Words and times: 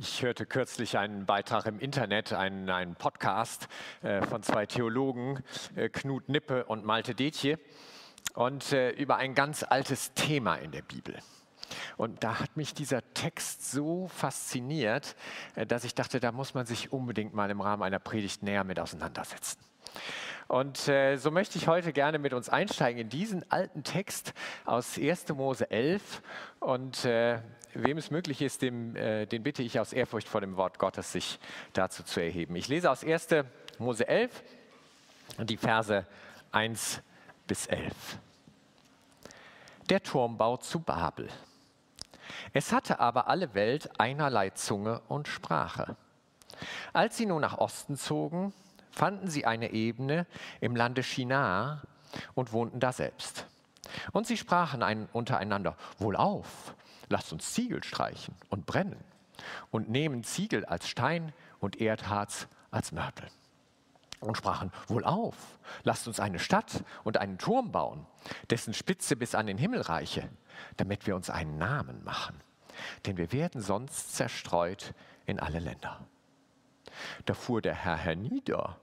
Ich 0.00 0.22
hörte 0.22 0.46
kürzlich 0.46 0.96
einen 0.96 1.26
Beitrag 1.26 1.66
im 1.66 1.80
Internet, 1.80 2.32
einen, 2.32 2.70
einen 2.70 2.94
Podcast 2.94 3.66
äh, 4.02 4.22
von 4.22 4.44
zwei 4.44 4.64
Theologen, 4.64 5.42
äh, 5.74 5.88
Knut 5.88 6.28
Nippe 6.28 6.66
und 6.66 6.84
Malte 6.84 7.16
Detje, 7.16 7.58
und 8.34 8.72
äh, 8.72 8.90
über 8.90 9.16
ein 9.16 9.34
ganz 9.34 9.64
altes 9.64 10.14
Thema 10.14 10.54
in 10.54 10.70
der 10.70 10.82
Bibel. 10.82 11.18
Und 11.96 12.22
da 12.22 12.38
hat 12.38 12.56
mich 12.56 12.74
dieser 12.74 13.02
Text 13.12 13.72
so 13.72 14.06
fasziniert, 14.06 15.16
äh, 15.56 15.66
dass 15.66 15.82
ich 15.82 15.96
dachte, 15.96 16.20
da 16.20 16.30
muss 16.30 16.54
man 16.54 16.64
sich 16.64 16.92
unbedingt 16.92 17.34
mal 17.34 17.50
im 17.50 17.60
Rahmen 17.60 17.82
einer 17.82 17.98
Predigt 17.98 18.44
näher 18.44 18.62
mit 18.62 18.78
auseinandersetzen. 18.78 19.58
Und 20.46 20.86
äh, 20.86 21.16
so 21.16 21.32
möchte 21.32 21.58
ich 21.58 21.66
heute 21.66 21.92
gerne 21.92 22.20
mit 22.20 22.34
uns 22.34 22.48
einsteigen 22.48 23.00
in 23.00 23.08
diesen 23.08 23.50
alten 23.50 23.82
Text 23.82 24.32
aus 24.64 24.96
1. 24.96 25.28
Mose 25.30 25.68
11 25.72 26.22
und 26.60 27.04
äh, 27.04 27.40
wem 27.74 27.98
es 27.98 28.10
möglich 28.10 28.42
ist, 28.42 28.62
dem, 28.62 28.96
äh, 28.96 29.26
den 29.26 29.42
bitte 29.42 29.62
ich 29.62 29.78
aus 29.80 29.92
Ehrfurcht 29.92 30.28
vor 30.28 30.40
dem 30.40 30.56
Wort 30.56 30.78
Gottes, 30.78 31.12
sich 31.12 31.38
dazu 31.72 32.02
zu 32.02 32.20
erheben. 32.20 32.56
Ich 32.56 32.68
lese 32.68 32.90
aus 32.90 33.04
1. 33.04 33.28
Mose 33.78 34.06
11 34.08 34.42
die 35.38 35.56
Verse 35.56 36.06
1 36.52 37.02
bis 37.46 37.66
11. 37.66 37.92
Der 39.88 40.02
Turmbau 40.02 40.56
zu 40.56 40.80
Babel. 40.80 41.28
Es 42.52 42.72
hatte 42.72 43.00
aber 43.00 43.28
alle 43.28 43.54
Welt 43.54 43.90
einerlei 43.98 44.50
Zunge 44.50 45.00
und 45.08 45.28
Sprache. 45.28 45.96
Als 46.92 47.16
sie 47.16 47.26
nun 47.26 47.40
nach 47.40 47.58
Osten 47.58 47.96
zogen, 47.96 48.52
fanden 48.90 49.28
sie 49.28 49.46
eine 49.46 49.72
Ebene 49.72 50.26
im 50.60 50.74
Lande 50.74 51.02
Shinar 51.02 51.82
und 52.34 52.52
wohnten 52.52 52.80
da 52.80 52.92
selbst. 52.92 53.46
Und 54.12 54.26
sie 54.26 54.36
sprachen 54.36 54.82
ein, 54.82 55.08
untereinander, 55.12 55.76
wohlauf, 55.98 56.74
lasst 57.08 57.32
uns 57.32 57.52
Ziegel 57.52 57.82
streichen 57.84 58.34
und 58.48 58.66
brennen 58.66 59.02
und 59.70 59.88
nehmen 59.88 60.24
Ziegel 60.24 60.64
als 60.64 60.88
Stein 60.88 61.32
und 61.60 61.80
Erdharz 61.80 62.48
als 62.70 62.92
Mörtel. 62.92 63.28
Und 64.20 64.36
sprachen, 64.36 64.72
wohlauf, 64.88 65.36
lasst 65.84 66.08
uns 66.08 66.18
eine 66.18 66.40
Stadt 66.40 66.82
und 67.04 67.18
einen 67.18 67.38
Turm 67.38 67.70
bauen, 67.70 68.04
dessen 68.50 68.74
Spitze 68.74 69.14
bis 69.14 69.36
an 69.36 69.46
den 69.46 69.58
Himmel 69.58 69.80
reiche, 69.80 70.28
damit 70.76 71.06
wir 71.06 71.14
uns 71.14 71.30
einen 71.30 71.56
Namen 71.56 72.02
machen. 72.02 72.40
Denn 73.06 73.16
wir 73.16 73.32
werden 73.32 73.60
sonst 73.60 74.16
zerstreut 74.16 74.92
in 75.26 75.38
alle 75.38 75.60
Länder. 75.60 76.04
Da 77.26 77.34
fuhr 77.34 77.62
der 77.62 77.74
Herr 77.74 77.96
hernieder, 77.96 78.76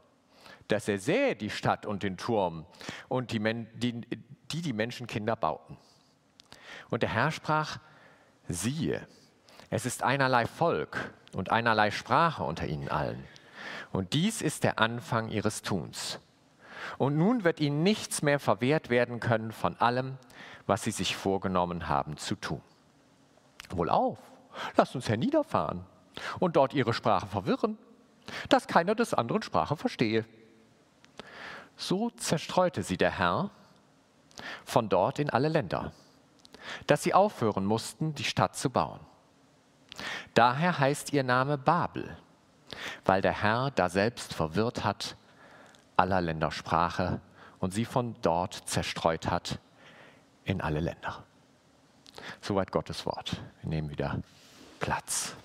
dass 0.69 0.87
er 0.87 0.99
sähe 0.99 1.35
die 1.35 1.49
Stadt 1.49 1.85
und 1.85 2.03
den 2.03 2.17
Turm 2.17 2.65
und 3.09 3.31
die, 3.31 3.39
die, 3.73 4.01
die, 4.51 4.61
die 4.61 4.73
Menschenkinder 4.73 5.35
bauten. 5.35 5.77
Und 6.89 7.03
der 7.03 7.09
Herr 7.09 7.31
sprach, 7.31 7.79
siehe, 8.47 9.07
es 9.69 9.85
ist 9.85 10.03
einerlei 10.03 10.45
Volk 10.45 11.11
und 11.33 11.51
einerlei 11.51 11.91
Sprache 11.91 12.43
unter 12.43 12.67
ihnen 12.67 12.89
allen. 12.89 13.23
Und 13.91 14.13
dies 14.13 14.41
ist 14.41 14.63
der 14.63 14.79
Anfang 14.79 15.29
ihres 15.29 15.61
Tuns. 15.61 16.19
Und 16.97 17.17
nun 17.17 17.43
wird 17.43 17.59
ihnen 17.59 17.83
nichts 17.83 18.21
mehr 18.21 18.39
verwehrt 18.39 18.89
werden 18.89 19.19
können 19.19 19.51
von 19.51 19.75
allem, 19.77 20.17
was 20.67 20.83
sie 20.83 20.91
sich 20.91 21.15
vorgenommen 21.15 21.87
haben 21.89 22.17
zu 22.17 22.35
tun. 22.35 22.61
Wohlauf, 23.69 24.19
lasst 24.77 24.95
uns 24.95 25.09
herniederfahren 25.09 25.83
und 26.39 26.55
dort 26.55 26.73
ihre 26.73 26.93
Sprache 26.93 27.27
verwirren, 27.27 27.77
dass 28.49 28.67
keiner 28.67 28.95
des 28.95 29.13
anderen 29.13 29.41
Sprache 29.41 29.75
verstehe. 29.75 30.25
So 31.75 32.09
zerstreute 32.11 32.83
sie 32.83 32.97
der 32.97 33.17
Herr 33.17 33.49
von 34.63 34.89
dort 34.89 35.19
in 35.19 35.29
alle 35.29 35.49
Länder 35.49 35.91
dass 36.87 37.03
sie 37.03 37.13
aufhören 37.13 37.65
mussten, 37.65 38.15
die 38.15 38.23
Stadt 38.23 38.55
zu 38.55 38.69
bauen. 38.69 38.99
Daher 40.33 40.79
heißt 40.79 41.13
ihr 41.13 41.23
Name 41.23 41.57
Babel, 41.57 42.17
weil 43.05 43.21
der 43.21 43.41
Herr 43.41 43.71
da 43.71 43.89
selbst 43.89 44.33
verwirrt 44.33 44.83
hat 44.83 45.15
aller 45.97 46.21
Länder 46.21 46.51
Sprache 46.51 47.21
und 47.59 47.73
sie 47.73 47.85
von 47.85 48.15
dort 48.21 48.53
zerstreut 48.65 49.27
hat 49.29 49.59
in 50.43 50.61
alle 50.61 50.79
Länder. 50.79 51.23
Soweit 52.41 52.71
Gottes 52.71 53.05
Wort. 53.05 53.41
Wir 53.61 53.69
nehmen 53.69 53.89
wieder 53.89 54.19
Platz. 54.79 55.35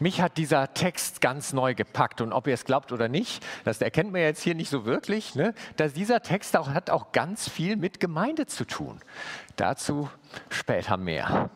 Mich 0.00 0.20
hat 0.20 0.36
dieser 0.36 0.72
Text 0.74 1.20
ganz 1.20 1.52
neu 1.52 1.74
gepackt 1.74 2.20
und 2.20 2.32
ob 2.32 2.46
ihr 2.46 2.54
es 2.54 2.64
glaubt 2.64 2.92
oder 2.92 3.08
nicht, 3.08 3.44
das 3.64 3.80
erkennt 3.80 4.12
man 4.12 4.20
jetzt 4.20 4.42
hier 4.42 4.54
nicht 4.54 4.70
so 4.70 4.84
wirklich, 4.84 5.34
ne, 5.34 5.54
dass 5.76 5.92
dieser 5.92 6.22
Text 6.22 6.56
auch, 6.56 6.68
hat 6.68 6.90
auch 6.90 7.12
ganz 7.12 7.48
viel 7.48 7.76
mit 7.76 7.98
Gemeinde 7.98 8.46
zu 8.46 8.64
tun. 8.64 9.00
Dazu 9.56 10.08
später 10.50 10.96
mehr. 10.96 11.50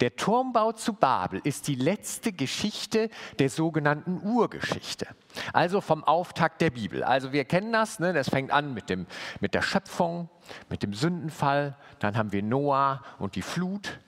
Der 0.00 0.16
Turmbau 0.16 0.72
zu 0.72 0.94
Babel 0.94 1.40
ist 1.44 1.68
die 1.68 1.74
letzte 1.74 2.32
Geschichte 2.32 3.08
der 3.38 3.50
sogenannten 3.50 4.20
Urgeschichte, 4.24 5.06
also 5.52 5.80
vom 5.80 6.04
Auftakt 6.04 6.60
der 6.60 6.70
Bibel. 6.70 7.04
Also 7.04 7.32
wir 7.32 7.44
kennen 7.44 7.72
das, 7.72 8.00
ne? 8.00 8.12
das 8.12 8.28
fängt 8.30 8.50
an 8.50 8.74
mit, 8.74 8.90
dem, 8.90 9.06
mit 9.40 9.54
der 9.54 9.62
Schöpfung, 9.62 10.28
mit 10.68 10.82
dem 10.82 10.94
Sündenfall, 10.94 11.76
dann 11.98 12.16
haben 12.16 12.32
wir 12.32 12.42
Noah 12.42 13.02
und 13.18 13.36
die 13.36 13.42
Flut. 13.42 13.98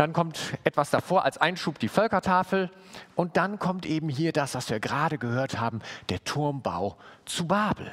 Dann 0.00 0.14
kommt 0.14 0.56
etwas 0.64 0.88
davor 0.88 1.26
als 1.26 1.36
Einschub 1.36 1.78
die 1.78 1.88
Völkertafel 1.88 2.70
und 3.16 3.36
dann 3.36 3.58
kommt 3.58 3.84
eben 3.84 4.08
hier 4.08 4.32
das, 4.32 4.54
was 4.54 4.70
wir 4.70 4.80
gerade 4.80 5.18
gehört 5.18 5.60
haben, 5.60 5.80
der 6.08 6.24
Turmbau 6.24 6.96
zu 7.26 7.46
Babel. 7.46 7.92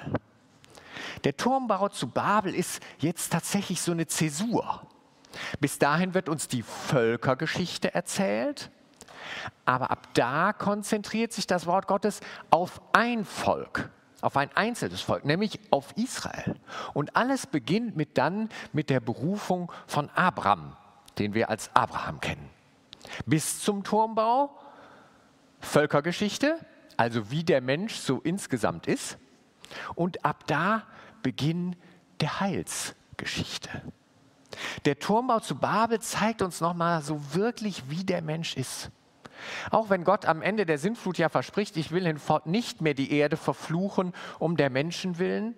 Der 1.25 1.35
Turmbau 1.35 1.89
zu 1.89 2.07
Babel 2.07 2.55
ist 2.55 2.81
jetzt 2.99 3.33
tatsächlich 3.33 3.81
so 3.81 3.91
eine 3.91 4.07
Zäsur. 4.07 4.87
Bis 5.59 5.79
dahin 5.79 6.13
wird 6.13 6.29
uns 6.29 6.47
die 6.47 6.61
Völkergeschichte 6.61 7.93
erzählt, 7.93 8.71
aber 9.65 9.91
ab 9.91 10.07
da 10.13 10.53
konzentriert 10.53 11.33
sich 11.33 11.45
das 11.45 11.65
Wort 11.65 11.87
Gottes 11.87 12.21
auf 12.51 12.79
ein 12.93 13.25
Volk, 13.25 13.89
auf 14.21 14.37
ein 14.37 14.49
einzelnes 14.55 15.01
Volk, 15.01 15.25
nämlich 15.25 15.59
auf 15.71 15.91
Israel. 15.97 16.55
Und 16.93 17.17
alles 17.17 17.47
beginnt 17.47 17.97
mit 17.97 18.17
dann 18.17 18.47
mit 18.71 18.89
der 18.89 19.01
Berufung 19.01 19.69
von 19.87 20.09
Abraham, 20.11 20.77
den 21.19 21.33
wir 21.33 21.49
als 21.49 21.73
Abraham 21.75 22.19
kennen. 22.19 22.49
Bis 23.25 23.61
zum 23.61 23.83
Turmbau, 23.83 24.57
Völkergeschichte, 25.59 26.59
also 26.97 27.31
wie 27.31 27.43
der 27.43 27.61
Mensch 27.61 27.95
so 27.95 28.19
insgesamt 28.21 28.87
ist. 28.87 29.17
Und 29.95 30.25
ab 30.25 30.45
da 30.47 30.83
Beginn 31.23 31.75
der 32.21 32.39
Heilsgeschichte. 32.39 33.69
Der 34.85 34.97
Turmbau 34.97 35.39
zu 35.39 35.55
Babel 35.55 35.99
zeigt 35.99 36.41
uns 36.41 36.61
nochmal 36.61 37.01
so 37.01 37.33
wirklich, 37.33 37.89
wie 37.89 38.03
der 38.03 38.21
Mensch 38.21 38.55
ist. 38.55 38.91
Auch 39.69 39.89
wenn 39.89 40.03
Gott 40.03 40.25
am 40.25 40.41
Ende 40.41 40.65
der 40.65 40.77
Sintflut 40.77 41.17
ja 41.17 41.29
verspricht, 41.29 41.77
ich 41.77 41.91
will 41.91 42.05
hinfort 42.05 42.47
nicht 42.47 42.81
mehr 42.81 42.93
die 42.93 43.11
Erde 43.11 43.37
verfluchen 43.37 44.13
um 44.39 44.57
der 44.57 44.69
Menschen 44.69 45.19
willen, 45.19 45.55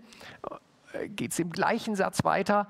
äh, 0.93 1.07
geht 1.07 1.31
es 1.31 1.39
im 1.39 1.51
gleichen 1.51 1.95
Satz 1.95 2.23
weiter, 2.23 2.67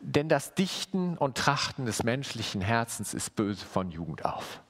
denn 0.00 0.28
das 0.28 0.54
Dichten 0.54 1.16
und 1.16 1.36
Trachten 1.36 1.86
des 1.86 2.02
menschlichen 2.02 2.60
Herzens 2.60 3.14
ist 3.14 3.34
böse 3.36 3.64
von 3.64 3.90
Jugend 3.90 4.24
auf. 4.24 4.60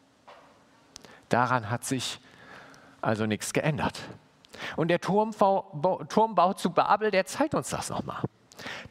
Daran 1.29 1.71
hat 1.71 1.85
sich 1.85 2.21
also 3.01 3.27
nichts 3.27 3.53
geändert. 3.53 4.01
Und 4.77 4.89
der 4.89 5.01
Turmbau, 5.01 6.53
zu 6.55 6.71
Babel, 6.71 7.11
der 7.11 7.27
zeigt 7.27 7.55
uns 7.55 7.69
das 7.71 7.91
nochmal. 7.91 8.23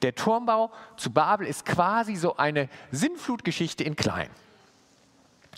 Der 0.01 0.13
Turmbau 0.13 0.71
zu 0.95 1.11
Babel 1.11 1.47
ist 1.47 1.65
quasi 1.65 2.15
so 2.15 2.37
eine 2.37 2.69
Sinnflutgeschichte 2.91 3.83
in 3.83 3.95
klein. 3.95 4.29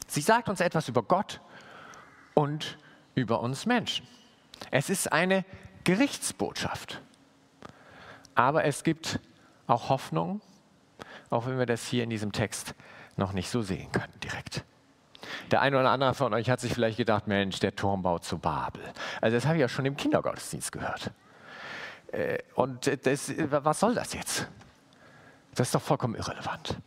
Sie 0.07 0.21
sagt 0.21 0.47
uns 0.47 0.61
etwas 0.61 0.87
über 0.87 1.03
Gott 1.03 1.41
und 2.33 2.77
über 3.15 3.41
uns 3.41 3.65
Menschen. 3.65 4.07
Es 4.71 4.89
ist 4.89 5.11
eine 5.11 5.43
Gerichtsbotschaft. 5.83 7.01
Aber 8.35 8.63
es 8.63 8.83
gibt 8.83 9.19
auch 9.65 9.89
Hoffnung 9.89 10.41
auch 11.29 11.47
wenn 11.47 11.57
wir 11.57 11.65
das 11.65 11.85
hier 11.85 12.03
in 12.03 12.09
diesem 12.09 12.31
Text 12.31 12.73
noch 13.15 13.33
nicht 13.33 13.49
so 13.49 13.61
sehen 13.61 13.91
können 13.91 14.13
direkt. 14.23 14.63
Der 15.51 15.61
eine 15.61 15.79
oder 15.79 15.89
andere 15.89 16.13
von 16.13 16.33
euch 16.33 16.49
hat 16.49 16.59
sich 16.59 16.73
vielleicht 16.73 16.97
gedacht, 16.97 17.27
Mensch, 17.27 17.59
der 17.59 17.75
Turmbau 17.75 18.19
zu 18.19 18.37
Babel. 18.37 18.81
Also 19.21 19.35
das 19.35 19.45
habe 19.45 19.55
ich 19.55 19.61
ja 19.61 19.69
schon 19.69 19.85
im 19.85 19.97
Kindergottesdienst 19.97 20.71
gehört. 20.71 21.11
Äh, 22.11 22.39
und 22.55 22.89
das, 23.05 23.33
was 23.49 23.79
soll 23.79 23.95
das 23.95 24.13
jetzt? 24.13 24.47
Das 25.55 25.67
ist 25.67 25.75
doch 25.75 25.81
vollkommen 25.81 26.15
irrelevant. 26.15 26.77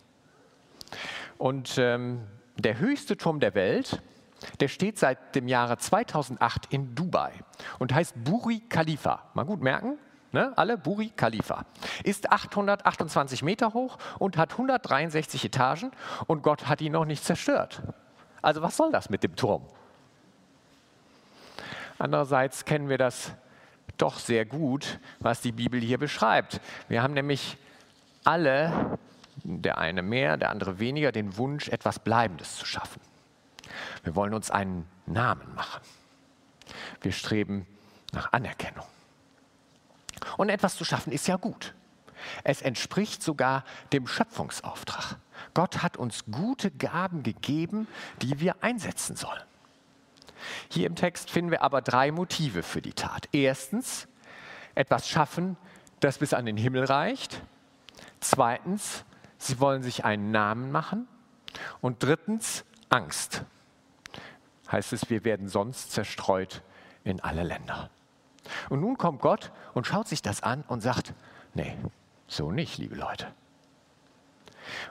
Und 1.39 1.77
ähm, 1.79 2.27
der 2.57 2.79
höchste 2.79 3.17
Turm 3.17 3.41
der 3.41 3.55
Welt, 3.55 4.01
der 4.61 4.69
steht 4.69 4.99
seit 4.99 5.35
dem 5.35 5.49
Jahre 5.49 5.79
2008 5.79 6.73
in 6.73 6.95
Dubai 6.95 7.33
und 7.79 7.93
heißt 7.93 8.15
Buri 8.25 8.63
Khalifa. 8.69 9.31
Mal 9.35 9.45
gut 9.45 9.61
merken, 9.61 9.99
ne, 10.33 10.53
alle, 10.57 10.79
Buri 10.79 11.11
Khalifa, 11.15 11.65
ist 12.05 12.31
828 12.31 13.43
Meter 13.43 13.75
hoch 13.75 13.99
und 14.19 14.37
hat 14.37 14.53
163 14.53 15.45
Etagen 15.45 15.91
und 16.27 16.43
Gott 16.43 16.69
hat 16.69 16.81
ihn 16.81 16.93
noch 16.93 17.05
nicht 17.05 17.25
zerstört. 17.25 17.83
Also 18.43 18.63
was 18.63 18.77
soll 18.77 18.91
das 18.93 19.11
mit 19.11 19.23
dem 19.23 19.37
Turm? 19.37 19.67
Andererseits 21.99 22.65
kennen 22.65 22.89
wir 22.89 22.99
das 22.99 23.33
doch 23.99 24.19
sehr 24.19 24.47
gut, 24.47 24.99
was 25.19 25.43
die 25.43 25.53
Bibel 25.53 25.81
hier 25.81 25.99
beschreibt. 25.99 26.61
Wir 26.89 27.03
haben 27.03 27.13
nämlich 27.13 27.59
alle 28.25 28.99
der 29.45 29.79
eine 29.79 30.03
mehr, 30.03 30.37
der 30.37 30.51
andere 30.51 30.79
weniger, 30.79 31.13
den 31.13 31.37
Wunsch, 31.37 31.69
etwas 31.69 31.99
Bleibendes 31.99 32.57
zu 32.57 32.67
schaffen. 32.67 33.01
Wir 34.03 34.15
wollen 34.15 34.35
uns 34.35 34.51
einen 34.51 34.87
Namen 35.07 35.55
machen. 35.55 35.83
Wir 37.01 37.13
streben 37.13 37.67
nach 38.13 38.33
Anerkennung. 38.33 38.87
Und 40.37 40.49
etwas 40.49 40.77
zu 40.77 40.85
schaffen 40.85 41.13
ist 41.13 41.29
ja 41.29 41.37
gut. 41.37 41.75
Es 42.45 42.63
entspricht 42.63 43.23
sogar 43.23 43.65
dem 43.93 44.07
Schöpfungsauftrag. 44.07 45.17
Gott 45.55 45.83
hat 45.83 45.97
uns 45.97 46.25
gute 46.31 46.71
Gaben 46.71 47.23
gegeben, 47.23 47.89
die 48.23 48.41
wir 48.41 48.63
einsetzen 48.63 49.17
sollen. 49.17 49.43
Hier 50.69 50.87
im 50.87 50.97
Text 50.97 51.31
finden 51.31 51.51
wir 51.51 51.63
aber 51.63 51.83
drei 51.83 52.13
Motive 52.13 52.63
für 52.63 52.83
die 52.83 52.93
Tat. 52.93 53.29
Erstens, 53.33 54.09
etwas 54.75 55.09
schaffen, 55.09 55.57
das 56.01 56.19
bis 56.19 56.33
an 56.33 56.47
den 56.47 56.57
Himmel 56.57 56.85
reicht. 56.85 57.43
Zweitens, 58.21 59.05
sie 59.39 59.61
wollen 59.61 59.83
sich 59.83 60.05
einen 60.05 60.31
Namen 60.31 60.73
machen. 60.73 61.09
Und 61.81 62.03
drittens, 62.03 62.65
Angst. 62.89 63.45
Heißt 64.71 64.93
es, 64.93 65.11
wir 65.11 65.25
werden 65.25 65.49
sonst 65.49 65.93
zerstreut 65.93 66.63
in 67.05 67.21
alle 67.21 67.43
Länder. 67.43 67.91
Und 68.69 68.81
nun 68.81 68.97
kommt 68.97 69.21
Gott 69.21 69.53
und 69.75 69.87
schaut 69.87 70.09
sich 70.09 70.23
das 70.23 70.43
an 70.43 70.65
und 70.69 70.83
sagt, 70.83 71.15
nee, 71.55 71.77
so 72.27 72.51
nicht, 72.51 72.79
liebe 72.79 72.95
Leute. 72.95 73.27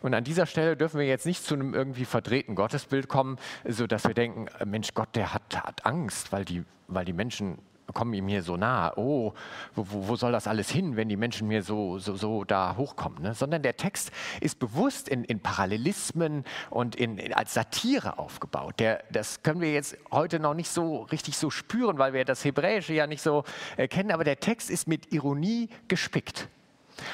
Und 0.01 0.13
an 0.13 0.23
dieser 0.23 0.45
Stelle 0.45 0.75
dürfen 0.75 0.99
wir 0.99 1.07
jetzt 1.07 1.25
nicht 1.25 1.43
zu 1.43 1.53
einem 1.53 1.73
irgendwie 1.73 2.05
verdrehten 2.05 2.55
Gottesbild 2.55 3.07
kommen, 3.07 3.37
sodass 3.65 4.05
wir 4.05 4.13
denken, 4.13 4.47
Mensch, 4.65 4.93
Gott, 4.93 5.09
der 5.15 5.33
hat, 5.33 5.55
hat 5.55 5.85
Angst, 5.85 6.31
weil 6.31 6.45
die, 6.45 6.63
weil 6.87 7.05
die 7.05 7.13
Menschen 7.13 7.59
kommen 7.94 8.13
ihm 8.13 8.27
hier 8.27 8.44
so 8.44 8.57
nah. 8.57 8.94
Oh, 8.95 9.33
wo, 9.75 9.86
wo 10.07 10.15
soll 10.15 10.31
das 10.31 10.47
alles 10.47 10.69
hin, 10.69 10.95
wenn 10.95 11.09
die 11.09 11.18
Menschen 11.18 11.47
mir 11.47 11.63
so, 11.63 12.00
so, 12.00 12.15
so 12.15 12.44
da 12.44 12.75
hochkommen? 12.77 13.21
Ne? 13.21 13.33
Sondern 13.33 13.62
der 13.62 13.77
Text 13.77 14.12
ist 14.41 14.59
bewusst 14.59 15.09
in, 15.09 15.24
in 15.24 15.39
Parallelismen 15.39 16.44
und 16.69 16.95
in, 16.95 17.18
in, 17.18 17.33
als 17.33 17.53
Satire 17.53 18.18
aufgebaut. 18.18 18.75
Der, 18.80 19.03
das 19.12 19.44
können 19.44 19.62
wir 19.62 19.74
jetzt 19.74 19.97
heute 20.12 20.39
noch 20.39 20.53
nicht 20.53 20.69
so 20.69 21.03
richtig 21.03 21.38
so 21.38 21.50
spüren, 21.50 21.97
weil 21.97 22.13
wir 22.13 22.25
das 22.25 22.44
Hebräische 22.44 22.94
ja 22.94 23.07
nicht 23.07 23.21
so 23.21 23.44
äh, 23.77 23.88
kennen, 23.88 24.12
aber 24.12 24.24
der 24.24 24.39
Text 24.39 24.69
ist 24.69 24.88
mit 24.88 25.12
Ironie 25.12 25.69
gespickt. 25.88 26.47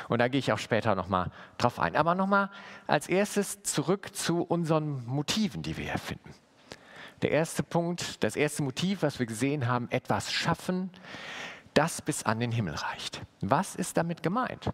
Und 0.10 0.20
da 0.20 0.28
gehe 0.28 0.40
ich 0.40 0.52
auch 0.52 0.58
später 0.58 0.96
nochmal 0.96 1.32
drauf 1.58 1.80
ein. 1.80 1.96
Aber 1.96 2.16
nochmal 2.16 2.50
als 2.88 3.08
erstes 3.08 3.64
zurück 3.64 4.16
zu 4.16 4.42
unseren 4.42 5.06
Motiven, 5.06 5.62
die 5.62 5.78
wir 5.78 5.86
hier 5.86 5.98
finden. 5.98 6.34
Der 7.22 7.32
erste 7.32 7.64
Punkt, 7.64 8.24
das 8.24 8.36
erste 8.36 8.64
Motiv, 8.64 9.02
was 9.02 9.20
wir 9.20 9.26
gesehen 9.26 9.68
haben, 9.68 9.90
etwas 9.92 10.32
schaffen, 10.32 10.90
das 11.74 12.02
bis 12.02 12.24
an 12.24 12.40
den 12.40 12.52
Himmel 12.52 12.76
reicht. 12.76 13.22
Was 13.42 13.76
ist 13.76 13.98
damit 13.98 14.24
gemeint? 14.24 14.70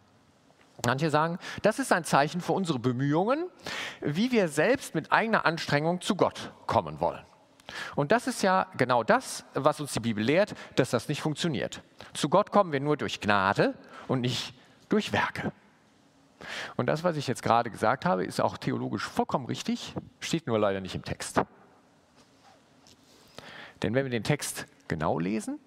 Manche 0.86 1.10
sagen, 1.10 1.38
das 1.62 1.80
ist 1.80 1.92
ein 1.92 2.04
Zeichen 2.04 2.42
für 2.42 2.54
unsere 2.54 2.80
Bemühungen, 2.80 3.50
wie 4.00 4.32
wir 4.32 4.48
selbst 4.48 4.96
mit 4.96 5.12
eigener 5.12 5.46
Anstrengung 5.46 6.02
zu 6.02 6.16
Gott 6.16 6.52
kommen 6.66 7.00
wollen. 7.00 7.24
Und 7.96 8.12
das 8.12 8.28
ist 8.28 8.42
ja 8.42 8.68
genau 8.78 9.04
das, 9.04 9.46
was 9.54 9.80
uns 9.80 9.94
die 9.94 10.00
Bibel 10.00 10.24
lehrt, 10.24 10.56
dass 10.76 10.90
das 10.90 11.08
nicht 11.08 11.22
funktioniert. 11.22 11.82
Zu 12.14 12.30
Gott 12.30 12.52
kommen 12.52 12.72
wir 12.72 12.80
nur 12.80 12.98
durch 12.98 13.22
Gnade 13.22 13.76
und 14.08 14.22
nicht 14.22 14.54
durch 14.90 15.14
Werke. 15.14 15.52
Und 16.76 16.88
das, 16.88 17.04
was 17.04 17.18
ich 17.18 17.28
jetzt 17.28 17.44
gerade 17.44 17.70
gesagt 17.70 18.06
habe, 18.06 18.26
ist 18.26 18.42
auch 18.42 18.58
theologisch 18.58 19.04
vollkommen 19.04 19.46
richtig, 19.46 19.94
steht 20.20 20.48
nur 20.48 20.58
leider 20.58 20.82
nicht 20.82 20.96
im 20.96 21.04
Text. 21.04 21.42
Denn 23.84 23.94
wenn 23.94 24.06
wir 24.06 24.12
den 24.12 24.24
Text 24.24 24.66
genau 24.88 25.20
lesen, 25.20 25.60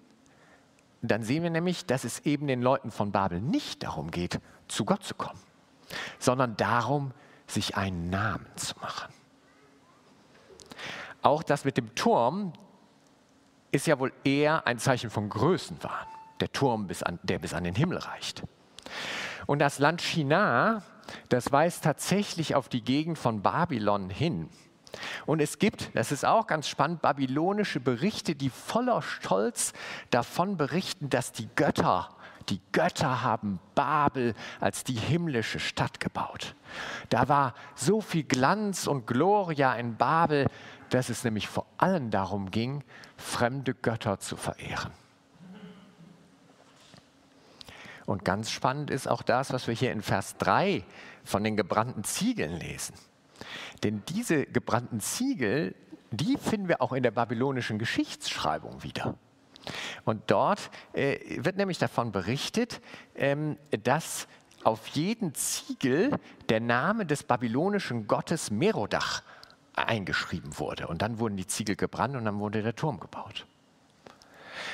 dann 1.01 1.23
sehen 1.23 1.43
wir 1.43 1.49
nämlich, 1.49 1.85
dass 1.85 2.03
es 2.03 2.19
eben 2.25 2.47
den 2.47 2.61
Leuten 2.61 2.91
von 2.91 3.11
Babel 3.11 3.41
nicht 3.41 3.83
darum 3.83 4.11
geht, 4.11 4.39
zu 4.67 4.85
Gott 4.85 5.03
zu 5.03 5.15
kommen, 5.15 5.39
sondern 6.19 6.57
darum, 6.57 7.11
sich 7.47 7.77
einen 7.77 8.09
Namen 8.09 8.47
zu 8.55 8.75
machen. 8.79 9.13
Auch 11.21 11.43
das 11.43 11.65
mit 11.65 11.77
dem 11.77 11.93
Turm 11.95 12.53
ist 13.71 13.87
ja 13.87 13.99
wohl 13.99 14.13
eher 14.23 14.65
ein 14.67 14.79
Zeichen 14.79 15.09
von 15.09 15.29
Größenwahn. 15.29 16.07
Der 16.39 16.51
Turm, 16.51 16.87
bis 16.87 17.03
an, 17.03 17.19
der 17.23 17.39
bis 17.39 17.53
an 17.53 17.63
den 17.63 17.75
Himmel 17.75 17.97
reicht. 17.97 18.43
Und 19.45 19.59
das 19.59 19.79
Land 19.79 20.01
China, 20.01 20.83
das 21.29 21.51
weist 21.51 21.83
tatsächlich 21.83 22.55
auf 22.55 22.69
die 22.69 22.83
Gegend 22.83 23.17
von 23.17 23.41
Babylon 23.41 24.09
hin. 24.09 24.49
Und 25.25 25.41
es 25.41 25.59
gibt, 25.59 25.95
das 25.95 26.11
ist 26.11 26.25
auch 26.25 26.47
ganz 26.47 26.67
spannend, 26.67 27.01
babylonische 27.01 27.79
Berichte, 27.79 28.35
die 28.35 28.49
voller 28.49 29.01
Stolz 29.01 29.73
davon 30.09 30.57
berichten, 30.57 31.09
dass 31.09 31.31
die 31.31 31.49
Götter, 31.55 32.09
die 32.49 32.61
Götter 32.71 33.23
haben 33.23 33.59
Babel 33.73 34.35
als 34.59 34.83
die 34.83 34.93
himmlische 34.93 35.59
Stadt 35.59 35.99
gebaut. 35.99 36.55
Da 37.09 37.27
war 37.27 37.53
so 37.75 38.01
viel 38.01 38.23
Glanz 38.23 38.87
und 38.87 39.07
Gloria 39.07 39.73
in 39.75 39.95
Babel, 39.97 40.47
dass 40.89 41.09
es 41.09 41.23
nämlich 41.23 41.47
vor 41.47 41.65
allem 41.77 42.11
darum 42.11 42.51
ging, 42.51 42.83
fremde 43.17 43.73
Götter 43.73 44.19
zu 44.19 44.35
verehren. 44.35 44.91
Und 48.05 48.23
ganz 48.23 48.51
spannend 48.51 48.91
ist 48.91 49.07
auch 49.07 49.23
das, 49.23 49.51
was 49.51 49.67
wir 49.67 49.73
hier 49.73 49.91
in 49.91 50.01
Vers 50.01 50.37
3 50.37 50.83
von 51.23 51.43
den 51.43 51.57
gebrannten 51.57 52.03
Ziegeln 52.03 52.59
lesen. 52.59 52.93
Denn 53.83 54.03
diese 54.09 54.45
gebrannten 54.45 54.99
Ziegel, 54.99 55.75
die 56.11 56.37
finden 56.37 56.67
wir 56.67 56.81
auch 56.81 56.93
in 56.93 57.03
der 57.03 57.11
babylonischen 57.11 57.79
Geschichtsschreibung 57.79 58.83
wieder. 58.83 59.15
Und 60.03 60.23
dort 60.27 60.69
äh, 60.93 61.17
wird 61.43 61.57
nämlich 61.57 61.77
davon 61.77 62.11
berichtet, 62.11 62.81
ähm, 63.15 63.57
dass 63.83 64.27
auf 64.63 64.87
jeden 64.87 65.33
Ziegel 65.35 66.11
der 66.49 66.59
Name 66.59 67.05
des 67.05 67.23
babylonischen 67.23 68.07
Gottes 68.07 68.51
Merodach 68.51 69.21
eingeschrieben 69.75 70.57
wurde. 70.57 70.87
Und 70.87 71.01
dann 71.01 71.19
wurden 71.19 71.37
die 71.37 71.47
Ziegel 71.47 71.75
gebrannt 71.75 72.15
und 72.15 72.25
dann 72.25 72.39
wurde 72.39 72.63
der 72.63 72.75
Turm 72.75 72.99
gebaut. 72.99 73.45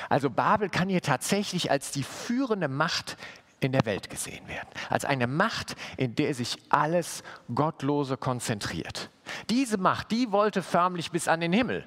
Also 0.08 0.30
Babel 0.30 0.68
kann 0.68 0.88
hier 0.88 1.02
tatsächlich 1.02 1.70
als 1.70 1.90
die 1.90 2.02
führende 2.02 2.68
Macht 2.68 3.16
in 3.62 3.72
der 3.72 3.84
Welt 3.84 4.10
gesehen 4.10 4.46
werden. 4.48 4.68
Als 4.90 5.04
eine 5.04 5.26
Macht, 5.26 5.76
in 5.96 6.14
der 6.14 6.34
sich 6.34 6.58
alles 6.68 7.22
Gottlose 7.54 8.16
konzentriert. 8.16 9.10
Diese 9.50 9.78
Macht, 9.78 10.10
die 10.10 10.32
wollte 10.32 10.62
förmlich 10.62 11.10
bis 11.10 11.28
an 11.28 11.40
den 11.40 11.52
Himmel. 11.52 11.86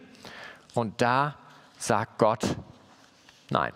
Und 0.74 1.02
da 1.02 1.36
sagt 1.78 2.18
Gott, 2.18 2.56
nein. 3.50 3.74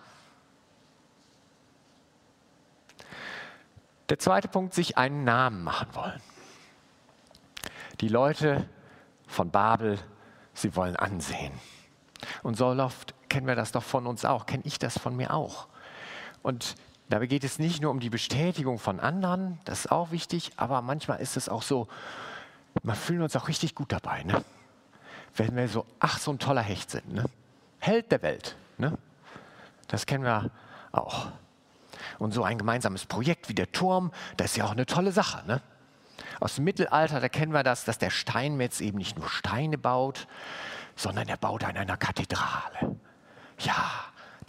Der 4.10 4.18
zweite 4.18 4.48
Punkt, 4.48 4.74
sich 4.74 4.98
einen 4.98 5.24
Namen 5.24 5.64
machen 5.64 5.88
wollen. 5.94 6.22
Die 8.02 8.08
Leute 8.08 8.68
von 9.28 9.52
Babel, 9.52 10.00
sie 10.54 10.76
wollen 10.76 10.96
ansehen. 10.96 11.54
Und 12.42 12.58
so 12.58 12.68
oft 12.68 13.14
kennen 13.30 13.46
wir 13.46 13.56
das 13.56 13.72
doch 13.72 13.84
von 13.84 14.08
uns 14.08 14.26
auch, 14.26 14.46
kenne 14.46 14.64
ich 14.66 14.80
das 14.80 14.98
von 14.98 15.16
mir 15.16 15.34
auch. 15.34 15.68
Und 16.42 16.76
Dabei 17.10 17.26
geht 17.26 17.44
es 17.44 17.58
nicht 17.58 17.82
nur 17.82 17.92
um 17.92 18.00
die 18.00 18.10
Bestätigung 18.10 18.78
von 18.78 19.00
anderen, 19.00 19.60
das 19.66 19.86
ist 19.86 19.92
auch 19.92 20.12
wichtig, 20.12 20.52
aber 20.58 20.82
manchmal 20.82 21.20
ist 21.20 21.38
es 21.38 21.50
auch 21.50 21.64
so, 21.64 21.88
wir 22.84 22.96
fühlen 22.96 23.24
uns 23.24 23.36
auch 23.36 23.48
richtig 23.48 23.74
gut 23.74 23.92
dabei, 23.92 24.24
ne? 24.24 24.44
wenn 25.36 25.56
wir 25.56 25.68
so, 25.68 25.86
ach, 26.00 26.20
so 26.20 26.32
ein 26.32 26.40
toller 26.40 26.62
Hecht 26.62 26.92
sind. 26.92 27.14
Ne? 27.14 27.26
Held 27.80 28.12
der 28.12 28.22
Welt. 28.22 28.56
Ne? 28.78 28.98
Das 29.88 30.06
kennen 30.06 30.24
wir 30.24 30.52
auch. 30.92 31.28
Und 32.20 32.34
so 32.34 32.44
ein 32.44 32.58
gemeinsames 32.58 33.06
Projekt 33.06 33.50
wie 33.50 33.56
der 33.56 33.72
Turm, 33.72 34.12
das 34.38 34.52
ist 34.52 34.58
ja 34.58 34.66
auch 34.66 34.72
eine 34.72 34.86
tolle 34.86 35.12
Sache. 35.12 35.46
Ne? 35.48 35.62
Aus 36.40 36.56
dem 36.56 36.64
Mittelalter, 36.66 37.20
da 37.20 37.30
kennen 37.30 37.54
wir 37.54 37.64
das, 37.64 37.86
dass 37.86 37.98
der 37.98 38.10
Steinmetz 38.10 38.82
eben 38.82 38.98
nicht 38.98 39.18
nur 39.18 39.30
Steine 39.30 39.78
baut, 39.78 40.28
sondern 40.96 41.28
er 41.28 41.38
baut 41.38 41.64
an 41.64 41.78
einer 41.78 41.98
Kathedrale. 41.98 42.96
Ja, 43.60 43.92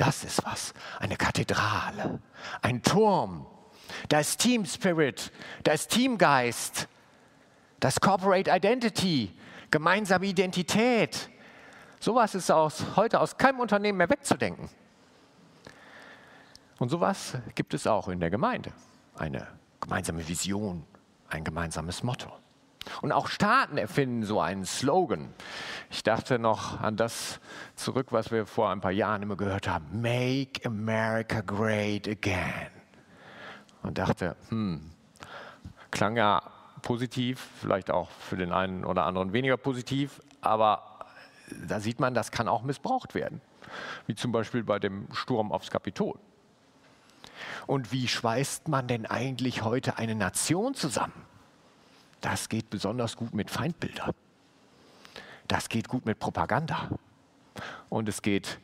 das 0.00 0.24
ist 0.24 0.44
was. 0.46 0.72
Eine 0.98 1.16
Kathedrale, 1.16 2.20
ein 2.62 2.82
Turm. 2.82 3.46
Da 4.08 4.20
ist 4.20 4.40
Team 4.40 4.64
Spirit, 4.64 5.30
da 5.62 5.72
ist 5.72 5.90
Teamgeist, 5.90 6.88
das 7.80 8.00
Corporate 8.00 8.50
Identity, 8.50 9.30
gemeinsame 9.70 10.26
Identität. 10.26 11.28
Sowas 11.98 12.34
ist 12.34 12.50
aus, 12.50 12.82
heute 12.96 13.20
aus 13.20 13.36
keinem 13.36 13.60
Unternehmen 13.60 13.98
mehr 13.98 14.08
wegzudenken. 14.08 14.70
Und 16.78 16.88
sowas 16.88 17.36
gibt 17.54 17.74
es 17.74 17.86
auch 17.86 18.08
in 18.08 18.20
der 18.20 18.30
Gemeinde. 18.30 18.72
Eine 19.16 19.46
gemeinsame 19.80 20.26
Vision, 20.26 20.86
ein 21.28 21.44
gemeinsames 21.44 22.02
Motto. 22.02 22.32
Und 23.02 23.12
auch 23.12 23.28
Staaten 23.28 23.78
erfinden 23.78 24.24
so 24.24 24.40
einen 24.40 24.64
Slogan. 24.64 25.32
Ich 25.90 26.02
dachte 26.02 26.38
noch 26.38 26.80
an 26.80 26.96
das 26.96 27.40
zurück, 27.74 28.08
was 28.10 28.30
wir 28.30 28.46
vor 28.46 28.70
ein 28.70 28.80
paar 28.80 28.90
Jahren 28.90 29.22
immer 29.22 29.36
gehört 29.36 29.68
haben. 29.68 30.00
Make 30.00 30.64
America 30.64 31.40
Great 31.40 32.08
Again. 32.08 32.70
Und 33.82 33.98
dachte, 33.98 34.36
hm, 34.48 34.90
klang 35.90 36.16
ja 36.16 36.42
positiv, 36.82 37.46
vielleicht 37.60 37.90
auch 37.90 38.10
für 38.10 38.36
den 38.36 38.52
einen 38.52 38.84
oder 38.84 39.04
anderen 39.04 39.32
weniger 39.32 39.56
positiv, 39.56 40.20
aber 40.40 40.82
da 41.66 41.80
sieht 41.80 42.00
man, 42.00 42.14
das 42.14 42.30
kann 42.30 42.48
auch 42.48 42.62
missbraucht 42.62 43.14
werden. 43.14 43.40
Wie 44.06 44.14
zum 44.14 44.32
Beispiel 44.32 44.64
bei 44.64 44.78
dem 44.78 45.08
Sturm 45.12 45.52
aufs 45.52 45.70
Kapitol. 45.70 46.18
Und 47.66 47.92
wie 47.92 48.08
schweißt 48.08 48.68
man 48.68 48.86
denn 48.86 49.06
eigentlich 49.06 49.62
heute 49.62 49.98
eine 49.98 50.14
Nation 50.14 50.74
zusammen? 50.74 51.29
Das 52.20 52.48
geht 52.48 52.70
besonders 52.70 53.16
gut 53.16 53.34
mit 53.34 53.50
Feindbildern. 53.50 54.12
Das 55.48 55.68
geht 55.68 55.88
gut 55.88 56.06
mit 56.06 56.18
Propaganda. 56.18 56.88
Und 57.88 58.08
es 58.08 58.22
geht 58.22 58.58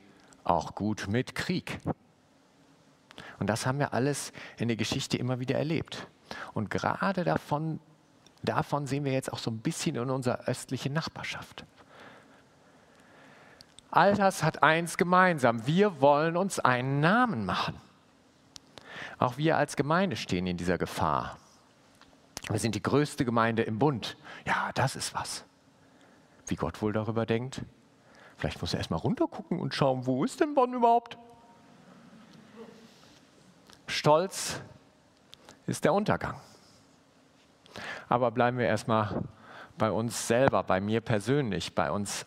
auch 0.45 0.75
gut 0.75 1.09
mit 1.09 1.35
Krieg. 1.35 1.81
Und 3.39 3.49
das 3.49 3.67
haben 3.67 3.79
wir 3.79 3.93
alles 3.93 4.33
in 4.59 4.69
der 4.69 4.77
Geschichte 4.77 5.17
immer 5.17 5.41
wieder 5.41 5.57
erlebt. 5.57 6.07
Und 6.55 6.71
gerade 6.71 7.25
davon, 7.25 7.81
davon 8.43 8.87
sehen 8.87 9.05
wir 9.05 9.13
jetzt 9.13 9.33
auch 9.33 9.39
so 9.39 9.51
ein 9.51 9.59
bisschen 9.59 9.97
in 9.97 10.11
unserer 10.11 10.41
östlichen 10.47 10.93
Nachbarschaft. 10.93 11.65
All 13.91 14.15
das 14.15 14.43
hat 14.43 14.63
eins 14.63 14.99
gemeinsam. 14.99 15.67
Wir 15.67 16.01
wollen 16.01 16.37
uns 16.37 16.59
einen 16.59 17.01
Namen 17.01 17.47
machen. 17.47 17.81
Auch 19.19 19.39
wir 19.39 19.57
als 19.57 19.77
Gemeinde 19.77 20.17
stehen 20.17 20.47
in 20.47 20.57
dieser 20.57 20.79
Gefahr. 20.79 21.39
Wir 22.49 22.59
sind 22.59 22.75
die 22.75 22.83
größte 22.83 23.25
Gemeinde 23.25 23.63
im 23.63 23.79
Bund. 23.79 24.17
Ja, 24.47 24.71
das 24.75 24.97
ist 24.97 25.15
was. 25.15 25.45
Wie 26.47 26.57
Gott 26.57 26.81
wohl 26.81 26.93
darüber 26.93 27.27
denkt. 27.27 27.63
Vielleicht 28.37 28.61
muss 28.61 28.73
er 28.73 28.79
erstmal 28.79 29.01
runtergucken 29.01 29.59
und 29.59 29.75
schauen, 29.75 30.07
wo 30.07 30.25
ist 30.25 30.41
denn 30.41 30.55
Bonn 30.55 30.75
überhaupt? 30.75 31.19
Stolz 33.87 34.61
ist 35.67 35.85
der 35.85 35.93
Untergang. 35.93 36.41
Aber 38.09 38.31
bleiben 38.31 38.59
wir 38.59 38.67
erstmal 38.67 39.23
bei 39.79 39.91
uns 39.91 40.29
selber, 40.29 40.63
bei 40.63 40.81
mir 40.81 41.01
persönlich, 41.01 41.75
bei 41.75 41.91
uns 41.91 42.27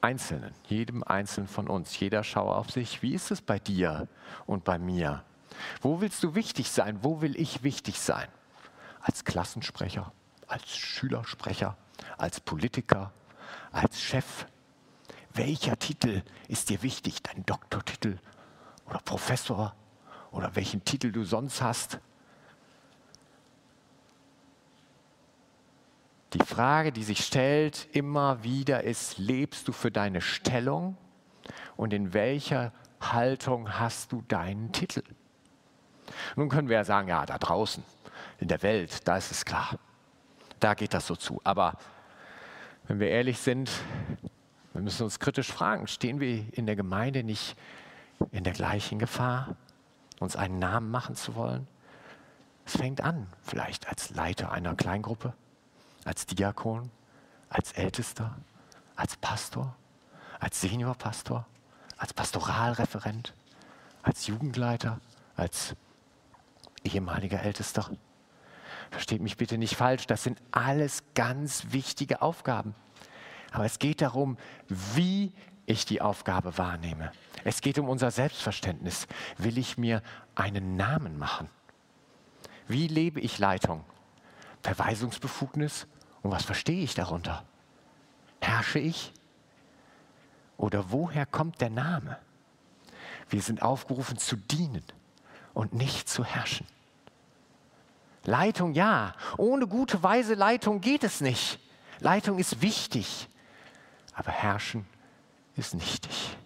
Einzelnen, 0.00 0.52
jedem 0.66 1.04
Einzelnen 1.04 1.46
von 1.46 1.68
uns. 1.68 1.98
Jeder 1.98 2.24
schaue 2.24 2.56
auf 2.56 2.70
sich. 2.70 3.02
Wie 3.02 3.14
ist 3.14 3.30
es 3.30 3.40
bei 3.40 3.58
dir 3.60 4.08
und 4.46 4.64
bei 4.64 4.78
mir? 4.78 5.22
Wo 5.80 6.00
willst 6.00 6.22
du 6.24 6.34
wichtig 6.34 6.70
sein? 6.70 6.98
Wo 7.02 7.20
will 7.20 7.38
ich 7.38 7.62
wichtig 7.62 8.00
sein? 8.00 8.28
Als 9.02 9.24
Klassensprecher, 9.24 10.12
als 10.46 10.76
Schülersprecher, 10.76 11.76
als 12.18 12.40
Politiker, 12.40 13.12
als 13.72 14.00
Chef? 14.00 14.46
Welcher 15.34 15.78
Titel 15.78 16.22
ist 16.48 16.70
dir 16.70 16.82
wichtig? 16.82 17.22
Dein 17.22 17.44
Doktortitel 17.44 18.18
oder 18.86 19.00
Professor 19.00 19.74
oder 20.30 20.54
welchen 20.54 20.84
Titel 20.84 21.10
du 21.10 21.24
sonst 21.24 21.60
hast? 21.60 21.98
Die 26.34 26.44
Frage, 26.44 26.92
die 26.92 27.02
sich 27.02 27.24
stellt 27.24 27.88
immer 27.92 28.42
wieder 28.42 28.84
ist, 28.84 29.18
lebst 29.18 29.68
du 29.68 29.72
für 29.72 29.90
deine 29.90 30.20
Stellung 30.20 30.96
und 31.76 31.92
in 31.92 32.14
welcher 32.14 32.72
Haltung 33.00 33.78
hast 33.78 34.12
du 34.12 34.22
deinen 34.28 34.72
Titel? 34.72 35.02
Nun 36.36 36.48
können 36.48 36.68
wir 36.68 36.76
ja 36.76 36.84
sagen, 36.84 37.08
ja, 37.08 37.26
da 37.26 37.36
draußen, 37.38 37.84
in 38.42 38.48
der 38.48 38.62
Welt, 38.62 39.06
da 39.06 39.16
ist 39.16 39.30
es 39.30 39.44
klar. 39.44 39.78
Da 40.58 40.74
geht 40.74 40.94
das 40.94 41.06
so 41.06 41.14
zu. 41.14 41.40
Aber 41.44 41.78
wenn 42.88 42.98
wir 42.98 43.08
ehrlich 43.08 43.38
sind, 43.38 43.70
wir 44.72 44.82
müssen 44.82 45.04
uns 45.04 45.20
kritisch 45.20 45.52
fragen, 45.52 45.86
stehen 45.86 46.18
wir 46.18 46.44
in 46.52 46.66
der 46.66 46.74
Gemeinde 46.74 47.22
nicht 47.22 47.56
in 48.32 48.42
der 48.42 48.52
gleichen 48.52 48.98
Gefahr, 48.98 49.54
uns 50.18 50.34
einen 50.34 50.58
Namen 50.58 50.90
machen 50.90 51.14
zu 51.14 51.36
wollen? 51.36 51.68
Es 52.66 52.76
fängt 52.76 53.00
an, 53.00 53.28
vielleicht 53.42 53.88
als 53.88 54.10
Leiter 54.10 54.50
einer 54.50 54.74
Kleingruppe, 54.74 55.34
als 56.04 56.26
Diakon, 56.26 56.90
als 57.48 57.72
Ältester, 57.72 58.36
als 58.96 59.16
Pastor, 59.16 59.76
als 60.40 60.60
Seniorpastor, 60.60 61.46
als 61.96 62.12
Pastoralreferent, 62.12 63.34
als 64.02 64.26
Jugendleiter, 64.26 65.00
als 65.36 65.76
ehemaliger 66.82 67.40
Ältester. 67.40 67.90
Versteht 68.92 69.22
mich 69.22 69.38
bitte 69.38 69.56
nicht 69.56 69.74
falsch, 69.74 70.06
das 70.06 70.22
sind 70.22 70.38
alles 70.50 71.02
ganz 71.14 71.72
wichtige 71.72 72.20
Aufgaben. 72.20 72.74
Aber 73.50 73.64
es 73.64 73.78
geht 73.78 74.02
darum, 74.02 74.36
wie 74.68 75.32
ich 75.64 75.86
die 75.86 76.02
Aufgabe 76.02 76.58
wahrnehme. 76.58 77.10
Es 77.42 77.62
geht 77.62 77.78
um 77.78 77.88
unser 77.88 78.10
Selbstverständnis. 78.10 79.06
Will 79.38 79.56
ich 79.56 79.78
mir 79.78 80.02
einen 80.34 80.76
Namen 80.76 81.18
machen? 81.18 81.48
Wie 82.68 82.86
lebe 82.86 83.18
ich 83.18 83.38
Leitung? 83.38 83.82
Verweisungsbefugnis? 84.62 85.86
Und 86.20 86.30
was 86.30 86.44
verstehe 86.44 86.84
ich 86.84 86.94
darunter? 86.94 87.44
Herrsche 88.42 88.78
ich? 88.78 89.14
Oder 90.58 90.90
woher 90.90 91.24
kommt 91.24 91.62
der 91.62 91.70
Name? 91.70 92.18
Wir 93.30 93.40
sind 93.40 93.62
aufgerufen 93.62 94.18
zu 94.18 94.36
dienen 94.36 94.84
und 95.54 95.72
nicht 95.72 96.10
zu 96.10 96.24
herrschen. 96.24 96.66
Leitung 98.24 98.72
ja, 98.74 99.14
ohne 99.36 99.66
gute, 99.66 100.02
weise 100.02 100.34
Leitung 100.34 100.80
geht 100.80 101.04
es 101.04 101.20
nicht. 101.20 101.58
Leitung 101.98 102.38
ist 102.38 102.62
wichtig, 102.62 103.28
aber 104.14 104.30
herrschen 104.30 104.86
ist 105.56 105.74
nichtig. 105.74 106.36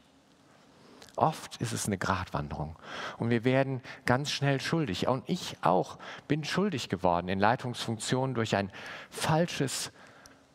Oft 1.17 1.57
ist 1.63 1.73
es 1.73 1.87
eine 1.87 1.97
Gratwanderung 1.97 2.77
und 3.17 3.31
wir 3.31 3.45
werden 3.45 3.81
ganz 4.05 4.31
schnell 4.31 4.61
schuldig. 4.61 5.09
Und 5.09 5.25
ich 5.29 5.57
auch 5.63 5.99
bin 6.29 6.45
schuldig 6.45 6.91
geworden 6.91 7.29
in 7.29 7.41
Leitungsfunktionen 7.41 8.35
durch 8.35 8.55
ein 8.55 8.71
falsches 9.11 9.93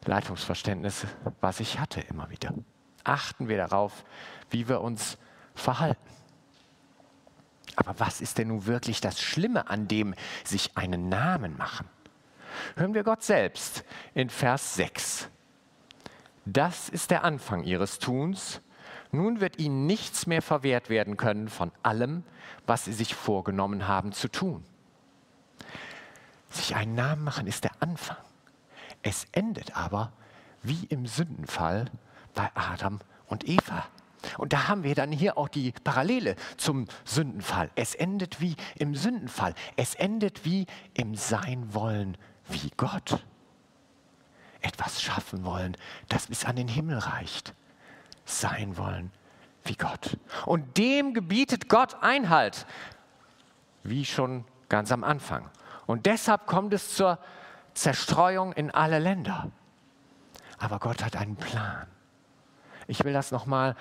Leitungsverständnis, 0.05 1.05
was 1.41 1.59
ich 1.59 1.79
hatte 1.79 2.01
immer 2.01 2.29
wieder. 2.29 2.53
Achten 3.03 3.47
wir 3.47 3.57
darauf, 3.57 4.05
wie 4.51 4.67
wir 4.67 4.81
uns 4.81 5.17
verhalten. 5.55 6.20
Aber 7.77 7.99
was 7.99 8.21
ist 8.21 8.37
denn 8.37 8.49
nun 8.49 8.65
wirklich 8.65 9.01
das 9.01 9.19
Schlimme 9.19 9.69
an 9.69 9.87
dem 9.87 10.13
sich 10.43 10.77
einen 10.77 11.09
Namen 11.09 11.57
machen? 11.57 11.87
Hören 12.75 12.93
wir 12.93 13.03
Gott 13.03 13.23
selbst 13.23 13.83
in 14.13 14.29
Vers 14.29 14.75
6. 14.75 15.29
Das 16.45 16.89
ist 16.89 17.11
der 17.11 17.23
Anfang 17.23 17.63
ihres 17.63 17.99
Tuns. 17.99 18.61
Nun 19.11 19.41
wird 19.41 19.59
ihnen 19.59 19.85
nichts 19.85 20.25
mehr 20.25 20.41
verwehrt 20.41 20.89
werden 20.89 21.17
können 21.17 21.49
von 21.49 21.71
allem, 21.83 22.23
was 22.65 22.85
sie 22.85 22.93
sich 22.93 23.13
vorgenommen 23.13 23.87
haben 23.87 24.11
zu 24.11 24.29
tun. 24.29 24.63
Sich 26.49 26.75
einen 26.75 26.95
Namen 26.95 27.23
machen 27.23 27.47
ist 27.47 27.63
der 27.63 27.71
Anfang. 27.79 28.17
Es 29.03 29.25
endet 29.31 29.75
aber 29.75 30.11
wie 30.63 30.85
im 30.85 31.05
Sündenfall 31.05 31.85
bei 32.33 32.49
Adam 32.53 32.99
und 33.27 33.47
Eva. 33.47 33.85
Und 34.37 34.53
da 34.53 34.67
haben 34.67 34.83
wir 34.83 34.95
dann 34.95 35.11
hier 35.11 35.37
auch 35.37 35.49
die 35.49 35.71
Parallele 35.83 36.35
zum 36.57 36.85
Sündenfall. 37.05 37.69
Es 37.75 37.95
endet 37.95 38.41
wie 38.41 38.55
im 38.75 38.95
Sündenfall. 38.95 39.53
Es 39.75 39.95
endet 39.95 40.45
wie 40.45 40.67
im 40.93 41.15
Sein 41.15 41.73
wollen 41.73 42.17
wie 42.49 42.71
Gott. 42.77 43.23
Etwas 44.61 45.01
schaffen 45.01 45.43
wollen, 45.43 45.75
das 46.07 46.27
bis 46.27 46.45
an 46.45 46.55
den 46.55 46.67
Himmel 46.67 46.99
reicht. 46.99 47.53
Sein 48.25 48.77
wollen 48.77 49.11
wie 49.63 49.75
Gott. 49.75 50.17
Und 50.45 50.77
dem 50.77 51.13
gebietet 51.13 51.69
Gott 51.69 51.97
Einhalt, 52.01 52.65
wie 53.83 54.05
schon 54.05 54.45
ganz 54.69 54.91
am 54.91 55.03
Anfang. 55.03 55.49
Und 55.87 56.05
deshalb 56.05 56.45
kommt 56.45 56.73
es 56.73 56.95
zur 56.95 57.19
Zerstreuung 57.73 58.53
in 58.53 58.71
alle 58.71 58.99
Länder. 58.99 59.51
Aber 60.59 60.79
Gott 60.79 61.03
hat 61.03 61.15
einen 61.15 61.35
Plan. 61.35 61.87
Ich 62.91 63.05
will 63.05 63.13
das 63.13 63.31
nochmal 63.31 63.77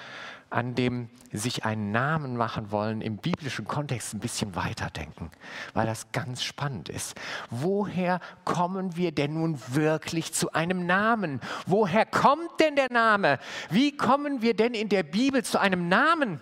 an 0.50 0.76
dem 0.76 1.08
sich 1.32 1.64
einen 1.64 1.90
Namen 1.90 2.36
machen 2.36 2.70
wollen 2.70 3.00
im 3.00 3.16
biblischen 3.16 3.66
Kontext 3.66 4.14
ein 4.14 4.20
bisschen 4.20 4.54
weiterdenken, 4.54 5.32
weil 5.74 5.84
das 5.86 6.12
ganz 6.12 6.44
spannend 6.44 6.88
ist. 6.88 7.18
Woher 7.50 8.20
kommen 8.44 8.96
wir 8.96 9.10
denn 9.10 9.34
nun 9.34 9.60
wirklich 9.68 10.32
zu 10.32 10.52
einem 10.52 10.86
Namen? 10.86 11.40
Woher 11.66 12.06
kommt 12.06 12.60
denn 12.60 12.76
der 12.76 12.92
Name? 12.92 13.40
Wie 13.68 13.96
kommen 13.96 14.42
wir 14.42 14.54
denn 14.54 14.74
in 14.74 14.88
der 14.88 15.02
Bibel 15.02 15.44
zu 15.44 15.60
einem 15.60 15.88
Namen? 15.88 16.40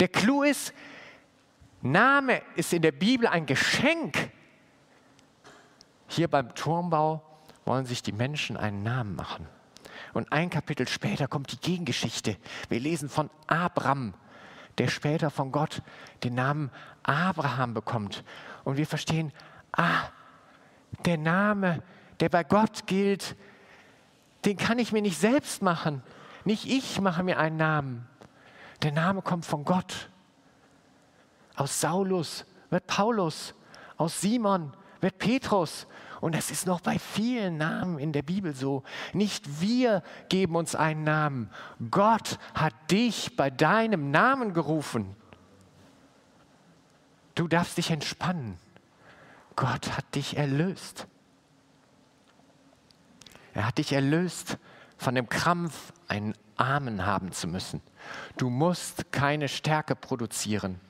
Der 0.00 0.08
Clou 0.08 0.42
ist, 0.42 0.74
Name 1.82 2.42
ist 2.56 2.72
in 2.72 2.82
der 2.82 2.92
Bibel 2.92 3.28
ein 3.28 3.46
Geschenk. 3.46 4.30
Hier 6.08 6.26
beim 6.26 6.52
Turmbau 6.56 7.22
wollen 7.64 7.86
sich 7.86 8.02
die 8.02 8.12
Menschen 8.12 8.56
einen 8.56 8.82
Namen 8.82 9.14
machen. 9.14 9.46
Und 10.14 10.32
ein 10.32 10.48
Kapitel 10.48 10.88
später 10.88 11.28
kommt 11.28 11.52
die 11.52 11.58
Gegengeschichte. 11.58 12.36
Wir 12.68 12.80
lesen 12.80 13.08
von 13.08 13.28
Abraham, 13.48 14.14
der 14.78 14.88
später 14.88 15.30
von 15.30 15.52
Gott 15.52 15.82
den 16.22 16.34
Namen 16.34 16.70
Abraham 17.02 17.74
bekommt. 17.74 18.24
Und 18.62 18.76
wir 18.76 18.86
verstehen, 18.86 19.32
ah, 19.72 20.08
der 21.04 21.18
Name, 21.18 21.82
der 22.20 22.28
bei 22.28 22.44
Gott 22.44 22.86
gilt, 22.86 23.36
den 24.44 24.56
kann 24.56 24.78
ich 24.78 24.92
mir 24.92 25.02
nicht 25.02 25.18
selbst 25.18 25.62
machen. 25.62 26.02
Nicht 26.44 26.66
ich 26.66 27.00
mache 27.00 27.22
mir 27.22 27.38
einen 27.38 27.56
Namen. 27.56 28.08
Der 28.82 28.92
Name 28.92 29.20
kommt 29.20 29.44
von 29.44 29.64
Gott. 29.64 30.10
Aus 31.56 31.80
Saulus 31.80 32.44
wird 32.70 32.86
Paulus, 32.86 33.54
aus 33.96 34.20
Simon 34.20 34.72
wird 35.00 35.18
Petrus 35.18 35.86
und 36.24 36.34
das 36.34 36.50
ist 36.50 36.66
noch 36.66 36.80
bei 36.80 36.98
vielen 36.98 37.58
Namen 37.58 37.98
in 37.98 38.14
der 38.14 38.22
Bibel 38.22 38.54
so. 38.54 38.82
Nicht 39.12 39.60
wir 39.60 40.02
geben 40.30 40.56
uns 40.56 40.74
einen 40.74 41.04
Namen. 41.04 41.50
Gott 41.90 42.38
hat 42.54 42.72
dich 42.90 43.36
bei 43.36 43.50
deinem 43.50 44.10
Namen 44.10 44.54
gerufen. 44.54 45.16
Du 47.34 47.46
darfst 47.46 47.76
dich 47.76 47.90
entspannen. 47.90 48.56
Gott 49.54 49.98
hat 49.98 50.14
dich 50.14 50.38
erlöst. 50.38 51.06
Er 53.52 53.66
hat 53.66 53.76
dich 53.76 53.92
erlöst 53.92 54.56
von 54.96 55.14
dem 55.14 55.28
Krampf, 55.28 55.92
einen 56.08 56.32
Armen 56.56 57.04
haben 57.04 57.32
zu 57.32 57.48
müssen. 57.48 57.82
Du 58.38 58.48
musst 58.48 59.12
keine 59.12 59.46
Stärke 59.46 59.94
produzieren. 59.94 60.80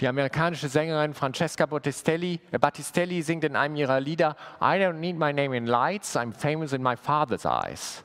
Die 0.00 0.06
amerikanische 0.06 0.68
Sängerin 0.68 1.12
Francesca 1.12 1.66
Battistelli, 1.66 2.40
äh, 2.52 2.58
Battistelli 2.58 3.22
singt 3.22 3.42
in 3.44 3.56
einem 3.56 3.74
ihrer 3.74 4.00
Lieder, 4.00 4.36
I 4.60 4.78
don't 4.78 4.94
need 4.94 5.18
my 5.18 5.32
name 5.32 5.56
in 5.56 5.66
lights, 5.66 6.16
I'm 6.16 6.32
famous 6.32 6.72
in 6.72 6.82
my 6.82 6.96
father's 6.96 7.44
eyes. 7.44 8.04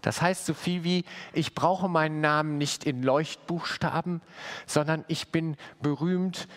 Das 0.00 0.22
heißt 0.22 0.46
so 0.46 0.54
viel 0.54 0.84
wie, 0.84 1.04
ich 1.32 1.54
brauche 1.54 1.88
meinen 1.88 2.20
Namen 2.20 2.56
nicht 2.56 2.84
in 2.84 3.02
Leuchtbuchstaben, 3.02 4.22
sondern 4.66 5.04
ich 5.08 5.28
bin 5.28 5.56
berühmt, 5.82 6.48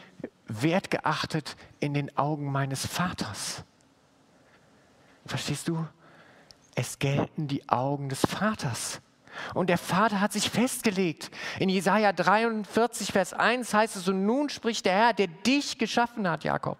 wertgeachtet 0.47 1.57
in 1.79 1.93
den 1.93 2.15
Augen 2.17 2.51
meines 2.51 2.85
Vaters. 2.85 3.63
Verstehst 5.25 5.67
du? 5.67 5.85
Es 6.75 6.99
gelten 6.99 7.47
die 7.47 7.67
Augen 7.67 8.09
des 8.09 8.21
Vaters. 8.21 9.01
Und 9.53 9.69
der 9.69 9.77
Vater 9.77 10.21
hat 10.21 10.33
sich 10.33 10.49
festgelegt. 10.49 11.31
In 11.59 11.69
Jesaja 11.69 12.13
43, 12.13 13.11
Vers 13.11 13.33
1 13.33 13.73
heißt 13.73 13.95
es: 13.95 14.07
Und 14.07 14.25
nun 14.25 14.49
spricht 14.49 14.85
der 14.85 14.93
Herr, 14.93 15.13
der 15.13 15.27
dich 15.27 15.77
geschaffen 15.77 16.29
hat, 16.29 16.43
Jakob, 16.43 16.77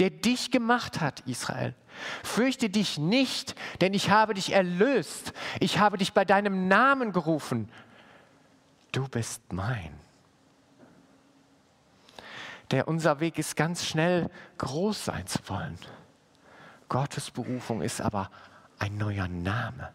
der 0.00 0.10
dich 0.10 0.50
gemacht 0.50 1.00
hat, 1.00 1.20
Israel. 1.20 1.74
Fürchte 2.22 2.70
dich 2.70 2.98
nicht, 2.98 3.54
denn 3.80 3.94
ich 3.94 4.10
habe 4.10 4.34
dich 4.34 4.52
erlöst. 4.52 5.32
Ich 5.60 5.78
habe 5.78 5.98
dich 5.98 6.12
bei 6.12 6.24
deinem 6.24 6.68
Namen 6.68 7.12
gerufen. 7.12 7.68
Du 8.92 9.08
bist 9.08 9.52
mein. 9.52 9.92
Der 12.70 12.86
unser 12.86 13.20
Weg 13.20 13.38
ist 13.38 13.56
ganz 13.56 13.84
schnell 13.84 14.30
groß 14.58 15.06
sein 15.06 15.26
zu 15.26 15.38
wollen. 15.46 15.78
Gottes 16.88 17.30
Berufung 17.30 17.82
ist 17.82 18.00
aber 18.00 18.30
ein 18.78 18.96
neuer 18.96 19.28
Name. 19.28 19.92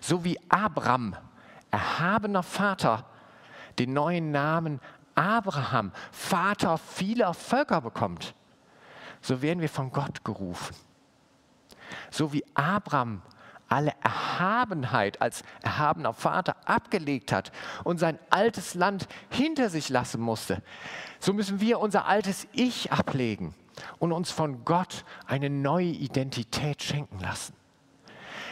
So 0.00 0.24
wie 0.24 0.38
Abraham 0.48 1.16
erhabener 1.74 2.44
Vater 2.44 3.04
den 3.80 3.92
neuen 3.92 4.30
Namen 4.30 4.80
Abraham, 5.16 5.90
Vater 6.12 6.78
vieler 6.78 7.34
Völker 7.34 7.80
bekommt, 7.80 8.34
so 9.20 9.42
werden 9.42 9.60
wir 9.60 9.68
von 9.68 9.90
Gott 9.90 10.24
gerufen. 10.24 10.76
So 12.10 12.32
wie 12.32 12.44
Abraham 12.54 13.22
alle 13.68 13.92
Erhabenheit 14.02 15.20
als 15.20 15.42
erhabener 15.62 16.12
Vater 16.12 16.54
abgelegt 16.64 17.32
hat 17.32 17.50
und 17.82 17.98
sein 17.98 18.20
altes 18.30 18.74
Land 18.74 19.08
hinter 19.30 19.68
sich 19.68 19.88
lassen 19.88 20.20
musste, 20.20 20.62
so 21.18 21.32
müssen 21.32 21.60
wir 21.60 21.80
unser 21.80 22.06
altes 22.06 22.46
Ich 22.52 22.92
ablegen 22.92 23.52
und 23.98 24.12
uns 24.12 24.30
von 24.30 24.64
Gott 24.64 25.04
eine 25.26 25.50
neue 25.50 25.86
Identität 25.86 26.84
schenken 26.84 27.18
lassen. 27.18 27.54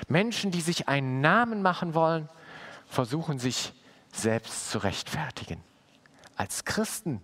Menschen, 0.09 0.51
die 0.51 0.61
sich 0.61 0.89
einen 0.89 1.21
Namen 1.21 1.63
machen 1.63 1.95
wollen, 1.95 2.29
versuchen 2.93 3.39
sich 3.39 3.73
selbst 4.13 4.71
zu 4.71 4.79
rechtfertigen. 4.79 5.63
Als 6.37 6.65
Christen 6.65 7.23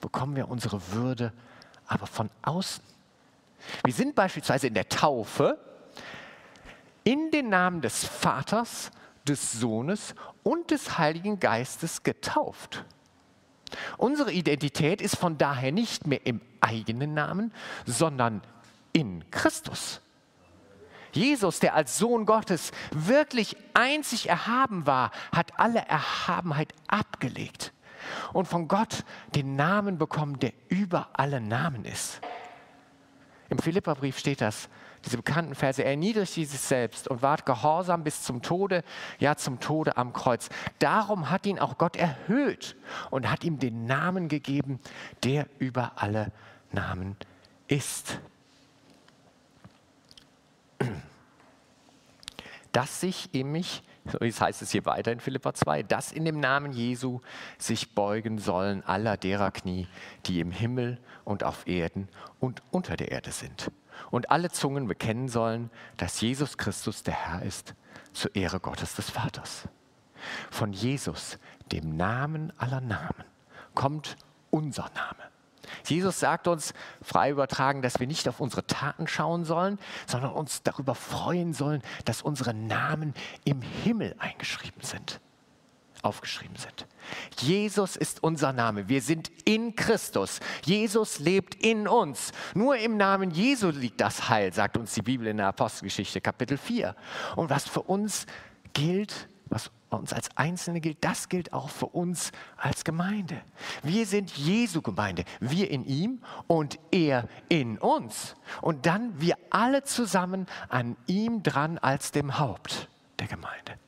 bekommen 0.00 0.36
wir 0.36 0.48
unsere 0.48 0.92
Würde 0.92 1.32
aber 1.86 2.06
von 2.06 2.30
außen. 2.42 2.84
Wir 3.84 3.92
sind 3.92 4.14
beispielsweise 4.14 4.68
in 4.68 4.74
der 4.74 4.88
Taufe 4.88 5.58
in 7.02 7.30
den 7.32 7.48
Namen 7.48 7.80
des 7.80 8.04
Vaters, 8.04 8.90
des 9.26 9.52
Sohnes 9.52 10.14
und 10.44 10.70
des 10.70 10.98
Heiligen 10.98 11.40
Geistes 11.40 12.02
getauft. 12.02 12.84
Unsere 13.96 14.30
Identität 14.30 15.02
ist 15.02 15.16
von 15.16 15.36
daher 15.36 15.72
nicht 15.72 16.06
mehr 16.06 16.24
im 16.26 16.40
eigenen 16.60 17.14
Namen, 17.14 17.52
sondern 17.86 18.42
in 18.92 19.28
Christus. 19.30 20.00
Jesus, 21.18 21.58
der 21.58 21.74
als 21.74 21.98
Sohn 21.98 22.26
Gottes 22.26 22.70
wirklich 22.92 23.56
einzig 23.74 24.28
erhaben 24.28 24.86
war, 24.86 25.10
hat 25.32 25.58
alle 25.58 25.80
Erhabenheit 25.80 26.72
abgelegt 26.86 27.72
und 28.32 28.46
von 28.46 28.68
Gott 28.68 29.04
den 29.34 29.56
Namen 29.56 29.98
bekommen, 29.98 30.38
der 30.38 30.52
über 30.68 31.08
alle 31.14 31.40
Namen 31.40 31.84
ist. 31.84 32.20
Im 33.50 33.58
Philipperbrief 33.58 34.18
steht 34.18 34.40
das, 34.40 34.68
diese 35.04 35.16
bekannten 35.16 35.54
Verse, 35.54 35.82
er 35.82 35.90
erniedrigte 35.90 36.44
sich 36.44 36.60
selbst 36.60 37.08
und 37.08 37.20
ward 37.22 37.46
gehorsam 37.46 38.04
bis 38.04 38.22
zum 38.22 38.40
Tode, 38.40 38.84
ja 39.18 39.36
zum 39.36 39.58
Tode 39.58 39.96
am 39.96 40.12
Kreuz. 40.12 40.48
Darum 40.78 41.30
hat 41.30 41.46
ihn 41.46 41.58
auch 41.58 41.78
Gott 41.78 41.96
erhöht 41.96 42.76
und 43.10 43.30
hat 43.30 43.42
ihm 43.42 43.58
den 43.58 43.86
Namen 43.86 44.28
gegeben, 44.28 44.78
der 45.24 45.46
über 45.58 45.92
alle 45.96 46.30
Namen 46.70 47.16
ist. 47.66 48.20
Dass 52.72 53.00
sich 53.00 53.34
in 53.34 53.50
mich, 53.50 53.82
so 54.04 54.18
heißt 54.20 54.62
es 54.62 54.70
hier 54.70 54.86
weiter 54.86 55.12
in 55.12 55.20
Philippa 55.20 55.54
2, 55.54 55.82
dass 55.82 56.12
in 56.12 56.24
dem 56.24 56.40
Namen 56.40 56.72
Jesu 56.72 57.20
sich 57.58 57.94
beugen 57.94 58.38
sollen 58.38 58.84
aller 58.84 59.16
derer 59.16 59.50
Knie, 59.50 59.88
die 60.26 60.40
im 60.40 60.50
Himmel 60.50 60.98
und 61.24 61.44
auf 61.44 61.66
Erden 61.66 62.08
und 62.40 62.62
unter 62.70 62.96
der 62.96 63.10
Erde 63.10 63.32
sind. 63.32 63.70
Und 64.10 64.30
alle 64.30 64.50
Zungen 64.50 64.86
bekennen 64.86 65.28
sollen, 65.28 65.70
dass 65.96 66.20
Jesus 66.20 66.56
Christus 66.56 67.02
der 67.02 67.14
Herr 67.14 67.42
ist, 67.42 67.74
zur 68.12 68.34
Ehre 68.36 68.60
Gottes 68.60 68.94
des 68.94 69.10
Vaters. 69.10 69.68
Von 70.50 70.72
Jesus, 70.72 71.38
dem 71.72 71.96
Namen 71.96 72.52
aller 72.58 72.80
Namen, 72.80 73.24
kommt 73.74 74.16
unser 74.50 74.90
Name. 74.94 75.37
Jesus 75.84 76.20
sagt 76.20 76.48
uns 76.48 76.74
frei 77.02 77.30
übertragen, 77.30 77.82
dass 77.82 78.00
wir 78.00 78.06
nicht 78.06 78.28
auf 78.28 78.40
unsere 78.40 78.66
Taten 78.66 79.06
schauen 79.06 79.44
sollen, 79.44 79.78
sondern 80.06 80.32
uns 80.32 80.62
darüber 80.62 80.94
freuen 80.94 81.52
sollen, 81.54 81.82
dass 82.04 82.22
unsere 82.22 82.54
Namen 82.54 83.14
im 83.44 83.62
Himmel 83.62 84.14
eingeschrieben 84.18 84.82
sind, 84.82 85.20
aufgeschrieben 86.02 86.56
sind. 86.56 86.86
Jesus 87.38 87.96
ist 87.96 88.22
unser 88.22 88.52
Name. 88.52 88.88
Wir 88.88 89.02
sind 89.02 89.30
in 89.44 89.74
Christus. 89.74 90.40
Jesus 90.64 91.18
lebt 91.18 91.54
in 91.54 91.88
uns. 91.88 92.32
Nur 92.54 92.76
im 92.76 92.96
Namen 92.96 93.30
Jesu 93.30 93.68
liegt 93.68 94.00
das 94.00 94.28
Heil, 94.28 94.52
sagt 94.52 94.76
uns 94.76 94.94
die 94.94 95.02
Bibel 95.02 95.26
in 95.26 95.38
der 95.38 95.48
Apostelgeschichte 95.48 96.20
Kapitel 96.20 96.58
4. 96.58 96.94
Und 97.36 97.50
was 97.50 97.68
für 97.68 97.82
uns 97.82 98.26
gilt, 98.72 99.28
was 99.46 99.70
uns 99.96 100.12
als 100.12 100.28
Einzelne 100.36 100.80
gilt, 100.80 100.98
das 101.02 101.28
gilt 101.28 101.52
auch 101.52 101.70
für 101.70 101.86
uns 101.86 102.32
als 102.56 102.84
Gemeinde. 102.84 103.40
Wir 103.82 104.06
sind 104.06 104.30
Jesu 104.30 104.82
Gemeinde, 104.82 105.24
wir 105.40 105.70
in 105.70 105.84
ihm 105.84 106.20
und 106.46 106.78
er 106.90 107.28
in 107.48 107.78
uns. 107.78 108.36
Und 108.60 108.86
dann 108.86 109.20
wir 109.20 109.36
alle 109.50 109.84
zusammen 109.84 110.46
an 110.68 110.96
ihm 111.06 111.42
dran 111.42 111.78
als 111.78 112.12
dem 112.12 112.38
Haupt 112.38 112.88
der 113.18 113.28
Gemeinde. 113.28 113.78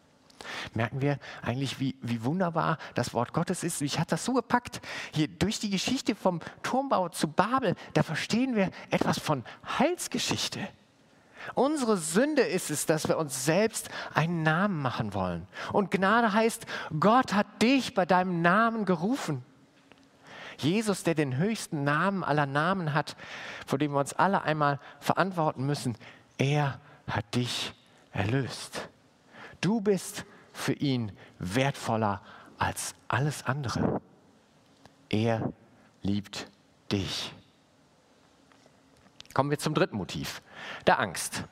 Merken 0.74 1.00
wir 1.00 1.18
eigentlich, 1.42 1.80
wie, 1.80 1.96
wie 2.00 2.24
wunderbar 2.24 2.78
das 2.94 3.14
Wort 3.14 3.32
Gottes 3.32 3.62
ist. 3.62 3.82
Ich 3.82 3.98
hat 3.98 4.10
das 4.10 4.24
so 4.24 4.32
gepackt. 4.32 4.80
Hier 5.12 5.28
durch 5.28 5.58
die 5.58 5.70
Geschichte 5.70 6.14
vom 6.14 6.40
Turmbau 6.62 7.08
zu 7.08 7.28
Babel, 7.28 7.76
da 7.94 8.02
verstehen 8.02 8.56
wir 8.56 8.70
etwas 8.90 9.18
von 9.18 9.44
Heilsgeschichte. 9.78 10.66
Unsere 11.54 11.96
Sünde 11.96 12.42
ist 12.42 12.70
es, 12.70 12.86
dass 12.86 13.08
wir 13.08 13.18
uns 13.18 13.44
selbst 13.44 13.88
einen 14.14 14.42
Namen 14.42 14.80
machen 14.80 15.14
wollen. 15.14 15.46
Und 15.72 15.90
Gnade 15.90 16.32
heißt, 16.32 16.66
Gott 16.98 17.32
hat 17.32 17.62
dich 17.62 17.94
bei 17.94 18.06
deinem 18.06 18.42
Namen 18.42 18.84
gerufen. 18.84 19.44
Jesus, 20.58 21.02
der 21.02 21.14
den 21.14 21.36
höchsten 21.36 21.84
Namen 21.84 22.22
aller 22.22 22.46
Namen 22.46 22.92
hat, 22.92 23.16
vor 23.66 23.78
dem 23.78 23.92
wir 23.92 24.00
uns 24.00 24.12
alle 24.12 24.42
einmal 24.42 24.78
verantworten 25.00 25.64
müssen, 25.64 25.96
er 26.36 26.80
hat 27.06 27.34
dich 27.34 27.74
erlöst. 28.12 28.88
Du 29.60 29.80
bist 29.80 30.24
für 30.52 30.74
ihn 30.74 31.12
wertvoller 31.38 32.20
als 32.58 32.94
alles 33.08 33.44
andere. 33.46 34.00
Er 35.08 35.52
liebt 36.02 36.48
dich. 36.92 37.34
Kommen 39.32 39.50
wir 39.50 39.58
zum 39.58 39.74
dritten 39.74 39.96
Motiv, 39.96 40.42
der 40.86 40.98
Angst. 40.98 41.44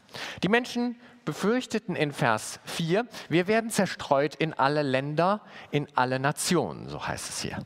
Die 0.42 0.48
Menschen 0.48 0.96
befürchteten 1.24 1.94
in 1.94 2.12
Vers 2.12 2.58
4, 2.64 3.06
wir 3.28 3.46
werden 3.46 3.70
zerstreut 3.70 4.34
in 4.34 4.52
alle 4.52 4.82
Länder, 4.82 5.42
in 5.70 5.86
alle 5.94 6.18
Nationen, 6.18 6.88
so 6.88 7.06
heißt 7.06 7.28
es 7.28 7.40
hier. 7.40 7.58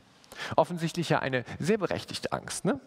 Offensichtlich 0.55 1.09
ja 1.09 1.19
eine 1.19 1.45
sehr 1.59 1.77
berechtigte 1.77 2.31
Angst. 2.31 2.65
Ne? 2.65 2.79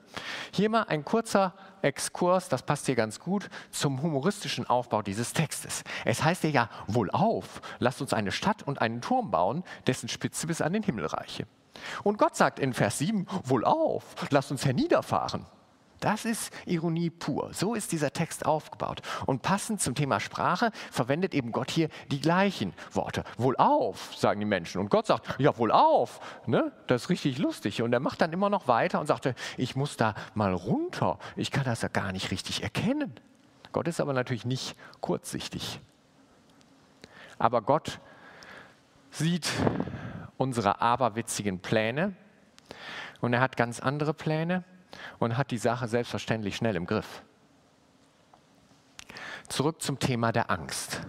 Hier 0.53 0.69
mal 0.69 0.83
ein 0.83 1.05
kurzer 1.05 1.55
Exkurs, 1.83 2.49
das 2.49 2.63
passt 2.63 2.87
hier 2.87 2.95
ganz 2.95 3.21
gut, 3.21 3.49
zum 3.71 4.03
humoristischen 4.03 4.69
Aufbau 4.69 5.03
dieses 5.03 5.33
Textes. 5.33 5.83
Es 6.05 6.23
heißt 6.23 6.45
ja, 6.45 6.51
ja 6.51 6.71
wohlauf, 6.87 7.61
lasst 7.79 8.01
uns 8.01 8.13
eine 8.13 8.33
Stadt 8.33 8.63
und 8.63 8.81
einen 8.81 9.01
Turm 9.01 9.31
bauen, 9.31 9.65
dessen 9.87 10.09
Spitze 10.09 10.47
bis 10.47 10.61
an 10.61 10.73
den 10.73 10.83
Himmel 10.83 11.07
reiche. 11.07 11.47
Und 12.05 12.19
Gott 12.19 12.37
sagt 12.37 12.59
in 12.59 12.73
Vers 12.73 12.99
7, 12.99 13.27
wohlauf, 13.45 14.05
lasst 14.31 14.51
uns 14.51 14.65
herniederfahren. 14.65 15.47
Das 16.07 16.25
ist 16.25 16.53
Ironie 16.67 17.11
pur. 17.11 17.53
So 17.53 17.75
ist 17.75 17.91
dieser 17.91 18.13
Text 18.13 18.47
aufgebaut. 18.47 19.03
Und 19.27 19.43
passend 19.43 19.81
zum 19.81 19.97
Thema 19.97 20.21
Sprache 20.21 20.71
verwendet 20.93 21.35
eben 21.35 21.51
Gott 21.51 21.69
hier 21.69 21.89
die 22.13 22.21
gleichen 22.21 22.75
Worte. 22.93 23.25
Wohlauf, 23.39 24.15
sagen 24.15 24.39
die 24.39 24.47
Menschen. 24.47 24.81
Und 24.81 24.89
Gott 24.89 25.09
sagt, 25.09 25.41
ja, 25.41 25.59
wohlauf. 25.59 26.21
Ne? 26.47 26.71
Das 26.87 27.03
ist 27.03 27.11
richtig 27.11 27.39
lustig. 27.39 27.83
Und 27.83 27.93
er 27.93 27.99
macht 27.99 28.21
dann 28.21 28.33
immer 28.33 28.51
noch 28.51 28.69
weiter 28.69 29.01
und 29.01 29.09
sagte, 29.09 29.35
ich 29.57 29.75
muss 29.75 29.97
da 29.97 30.15
mal 30.35 30.55
runter. 30.55 31.19
Ich 31.35 31.51
kann 31.51 31.65
das 31.65 31.83
ja 31.83 31.89
gar 31.89 32.13
nicht 32.13 32.31
richtig 32.31 32.63
erkennen. 32.63 33.13
Gott 33.73 33.89
ist 33.89 34.01
aber 34.01 34.13
natürlich 34.13 34.45
nicht 34.45 34.77
kurzsichtig. 35.01 35.81
Aber 37.37 37.63
Gott 37.63 37.99
sieht 39.11 39.51
unsere 40.37 40.81
aberwitzigen 40.81 41.59
Pläne 41.59 42.15
und 43.21 43.33
er 43.33 43.41
hat 43.41 43.57
ganz 43.57 43.81
andere 43.81 44.15
Pläne 44.15 44.63
und 45.19 45.37
hat 45.37 45.51
die 45.51 45.59
Sache 45.59 45.89
selbstverständlich 45.89 46.57
schnell 46.57 46.77
im 46.77 46.87
Griff. 46.87 47.23
Zurück 49.49 49.81
zum 49.81 49.99
Thema 49.99 50.33
der 50.33 50.51
Angst. 50.51 51.03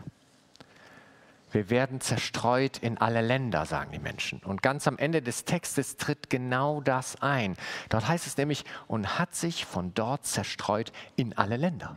Wir 1.52 1.70
werden 1.70 2.02
zerstreut 2.02 2.78
in 2.78 2.98
alle 2.98 3.22
Länder, 3.22 3.66
sagen 3.66 3.92
die 3.92 4.00
Menschen. 4.00 4.40
Und 4.44 4.62
ganz 4.62 4.88
am 4.88 4.98
Ende 4.98 5.22
des 5.22 5.46
Textes 5.46 5.98
tritt 5.98 6.30
genau 6.30 6.82
das 6.82 7.22
ein. 7.22 7.56
Dort 7.90 8.08
heißt 8.08 8.28
es 8.28 8.38
nämlich, 8.38 8.66
und 8.88 9.18
hat 9.18 9.34
sich 9.34 9.66
von 9.66 9.94
dort 9.94 10.26
zerstreut 10.26 10.92
in 11.16 11.38
alle 11.38 11.58
Länder. 11.58 11.96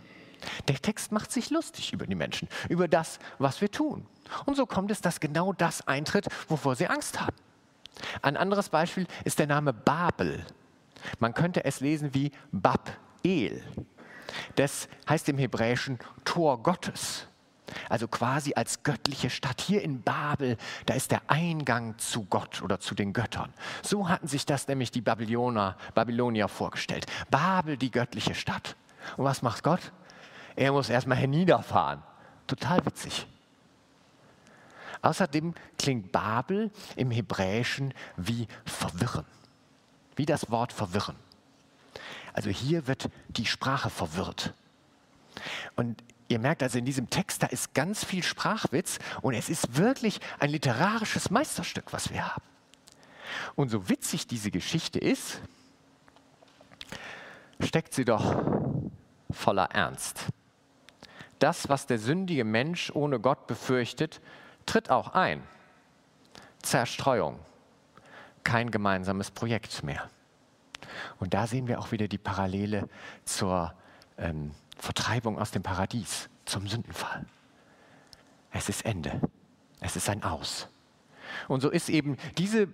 Der 0.69 0.77
Text 0.77 1.13
macht 1.13 1.33
sich 1.33 1.51
lustig 1.51 1.93
über 1.93 2.07
die 2.07 2.15
Menschen, 2.15 2.49
über 2.69 2.89
das, 2.89 3.19
was 3.39 3.61
wir 3.61 3.71
tun. 3.71 4.07
Und 4.47 4.57
so 4.57 4.67
kommt 4.67 4.91
es, 4.91 5.01
dass 5.01 5.21
genau 5.21 5.53
das 5.53 5.87
eintritt, 5.87 6.29
wovor 6.49 6.77
sie 6.77 6.87
Angst 6.87 7.21
haben. 7.21 7.37
Ein 8.23 8.37
anderes 8.37 8.69
Beispiel 8.69 9.07
ist 9.25 9.39
der 9.39 9.47
Name 9.47 9.73
Babel. 9.73 10.47
Man 11.19 11.35
könnte 11.35 11.65
es 11.65 11.81
lesen 11.81 12.15
wie 12.15 12.33
Bab-El. 12.53 13.63
Das 14.57 14.89
heißt 15.09 15.29
im 15.29 15.39
Hebräischen 15.39 15.99
Tor 16.25 16.63
Gottes. 16.63 17.27
Also 17.89 18.09
quasi 18.09 18.55
als 18.55 18.83
göttliche 18.83 19.31
Stadt. 19.31 19.61
Hier 19.61 19.83
in 19.83 20.03
Babel, 20.03 20.57
da 20.87 20.95
ist 20.95 21.13
der 21.13 21.23
Eingang 21.29 21.97
zu 21.99 22.25
Gott 22.25 22.63
oder 22.63 22.81
zu 22.81 22.95
den 22.95 23.13
Göttern. 23.13 23.53
So 23.83 24.09
hatten 24.09 24.27
sich 24.27 24.45
das 24.47 24.67
nämlich 24.67 24.91
die 24.91 25.01
Babylonier, 25.01 25.77
Babylonier 25.95 26.49
vorgestellt. 26.49 27.07
Babel, 27.31 27.77
die 27.77 27.91
göttliche 27.91 28.35
Stadt. 28.35 28.77
Und 29.17 29.25
was 29.25 29.43
macht 29.43 29.63
Gott? 29.63 29.93
Er 30.57 30.73
muss 30.73 30.91
erstmal 30.91 31.19
herniederfahren. 31.19 32.03
Total 32.47 32.85
witzig. 32.85 33.27
Außerdem 35.03 35.55
klingt 35.79 36.13
Babel 36.13 36.71
im 36.97 37.11
Hebräischen 37.11 37.95
wie 38.17 38.47
verwirren, 38.65 39.25
wie 40.17 40.27
das 40.27 40.51
Wort 40.51 40.73
verwirren. 40.73 41.17
Also 42.33 42.51
hier 42.51 42.87
wird 42.87 43.11
die 43.29 43.47
Sprache 43.47 43.91
verwirrt. 43.91 44.55
Und 45.77 46.03
ihr 46.29 46.39
merkt 46.39 46.63
also 46.63 46.79
in 46.79 46.85
diesem 46.85 47.11
Text, 47.11 47.43
da 47.43 47.47
ist 47.47 47.75
ganz 47.75 48.05
viel 48.05 48.23
Sprachwitz 48.23 48.99
und 49.23 49.35
es 49.35 49.49
ist 49.49 49.77
wirklich 49.77 50.21
ein 50.39 50.51
literarisches 50.51 51.31
Meisterstück, 51.31 51.93
was 51.93 52.11
wir 52.11 52.27
haben. 52.27 52.43
Und 53.57 53.71
so 53.71 53.89
witzig 53.89 54.27
diese 54.27 54.51
Geschichte 54.51 54.99
ist, 54.99 55.41
steckt 57.61 57.95
sie 57.95 58.05
doch 58.05 58.43
voller 59.31 59.71
Ernst. 59.73 60.27
Das, 61.39 61.69
was 61.69 61.87
der 61.87 61.99
sündige 61.99 62.45
Mensch 62.45 62.91
ohne 62.95 63.19
Gott 63.19 63.47
befürchtet, 63.47 64.21
tritt 64.67 64.91
auch 64.91 65.15
ein. 65.15 65.43
Zerstreuung, 66.63 67.39
kein 68.45 68.71
gemeinsames 68.71 69.31
Projekt 69.31 69.83
mehr. 69.83 70.09
Und 71.19 71.35
da 71.35 71.47
sehen 71.47 71.69
wir 71.69 71.79
auch 71.79 71.93
wieder 71.93 72.09
die 72.09 72.19
Parallele 72.19 72.89
zur 73.25 73.75
ähm, 74.19 74.53
Vertreibung 74.77 75.39
aus 75.39 75.51
dem 75.51 75.63
Paradies, 75.63 76.29
zum 76.45 76.67
Sündenfall. 76.67 77.27
Es 78.51 78.69
ist 78.69 78.85
Ende, 78.85 79.21
es 79.81 79.97
ist 79.97 80.09
ein 80.09 80.23
Aus. 80.23 80.69
Und 81.49 81.61
so 81.61 81.71
ist 81.71 81.89
eben 81.89 82.17
diese 82.39 82.69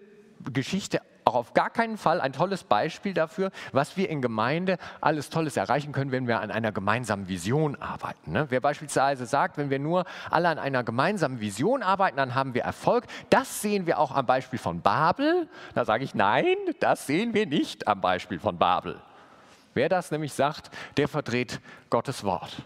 Geschichte 0.52 1.00
auch 1.26 1.34
auf 1.34 1.54
gar 1.54 1.70
keinen 1.70 1.98
Fall 1.98 2.20
ein 2.20 2.32
tolles 2.32 2.62
Beispiel 2.62 3.12
dafür, 3.12 3.50
was 3.72 3.96
wir 3.96 4.08
in 4.08 4.22
Gemeinde 4.22 4.78
alles 5.00 5.28
Tolles 5.28 5.56
erreichen 5.56 5.90
können, 5.90 6.12
wenn 6.12 6.28
wir 6.28 6.40
an 6.40 6.52
einer 6.52 6.70
gemeinsamen 6.70 7.26
Vision 7.26 7.74
arbeiten. 7.76 8.30
Ne? 8.30 8.46
Wer 8.48 8.60
beispielsweise 8.60 9.26
sagt, 9.26 9.58
wenn 9.58 9.68
wir 9.68 9.80
nur 9.80 10.04
alle 10.30 10.48
an 10.48 10.60
einer 10.60 10.84
gemeinsamen 10.84 11.40
Vision 11.40 11.82
arbeiten, 11.82 12.16
dann 12.16 12.36
haben 12.36 12.54
wir 12.54 12.62
Erfolg. 12.62 13.06
Das 13.28 13.60
sehen 13.60 13.86
wir 13.86 13.98
auch 13.98 14.12
am 14.12 14.24
Beispiel 14.24 14.60
von 14.60 14.80
Babel. 14.80 15.48
Da 15.74 15.84
sage 15.84 16.04
ich, 16.04 16.14
nein, 16.14 16.56
das 16.78 17.06
sehen 17.08 17.34
wir 17.34 17.46
nicht 17.46 17.88
am 17.88 18.00
Beispiel 18.00 18.38
von 18.38 18.56
Babel. 18.56 19.00
Wer 19.74 19.88
das 19.88 20.12
nämlich 20.12 20.32
sagt, 20.32 20.70
der 20.96 21.08
verdreht 21.08 21.60
Gottes 21.90 22.22
Wort. 22.22 22.62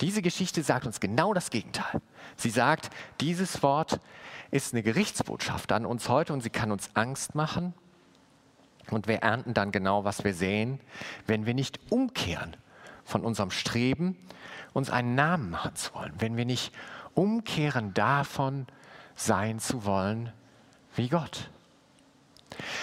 Diese 0.00 0.22
Geschichte 0.22 0.62
sagt 0.62 0.86
uns 0.86 0.98
genau 0.98 1.34
das 1.34 1.50
Gegenteil. 1.50 2.00
Sie 2.36 2.50
sagt, 2.50 2.90
dieses 3.20 3.62
Wort 3.62 4.00
ist 4.50 4.72
eine 4.72 4.82
Gerichtsbotschaft 4.82 5.72
an 5.72 5.86
uns 5.86 6.08
heute 6.08 6.32
und 6.32 6.42
sie 6.42 6.50
kann 6.50 6.72
uns 6.72 6.90
Angst 6.94 7.34
machen. 7.34 7.74
Und 8.90 9.08
wir 9.08 9.16
ernten 9.16 9.52
dann 9.52 9.72
genau, 9.72 10.04
was 10.04 10.22
wir 10.22 10.34
sehen, 10.34 10.80
wenn 11.26 11.46
wir 11.46 11.54
nicht 11.54 11.80
umkehren 11.90 12.56
von 13.04 13.22
unserem 13.22 13.50
Streben, 13.50 14.16
uns 14.72 14.90
einen 14.90 15.14
Namen 15.14 15.50
machen 15.50 15.74
zu 15.74 15.92
wollen, 15.94 16.12
wenn 16.18 16.36
wir 16.36 16.44
nicht 16.44 16.72
umkehren 17.14 17.94
davon, 17.94 18.66
sein 19.16 19.58
zu 19.58 19.84
wollen 19.84 20.32
wie 20.94 21.08
Gott. 21.08 21.50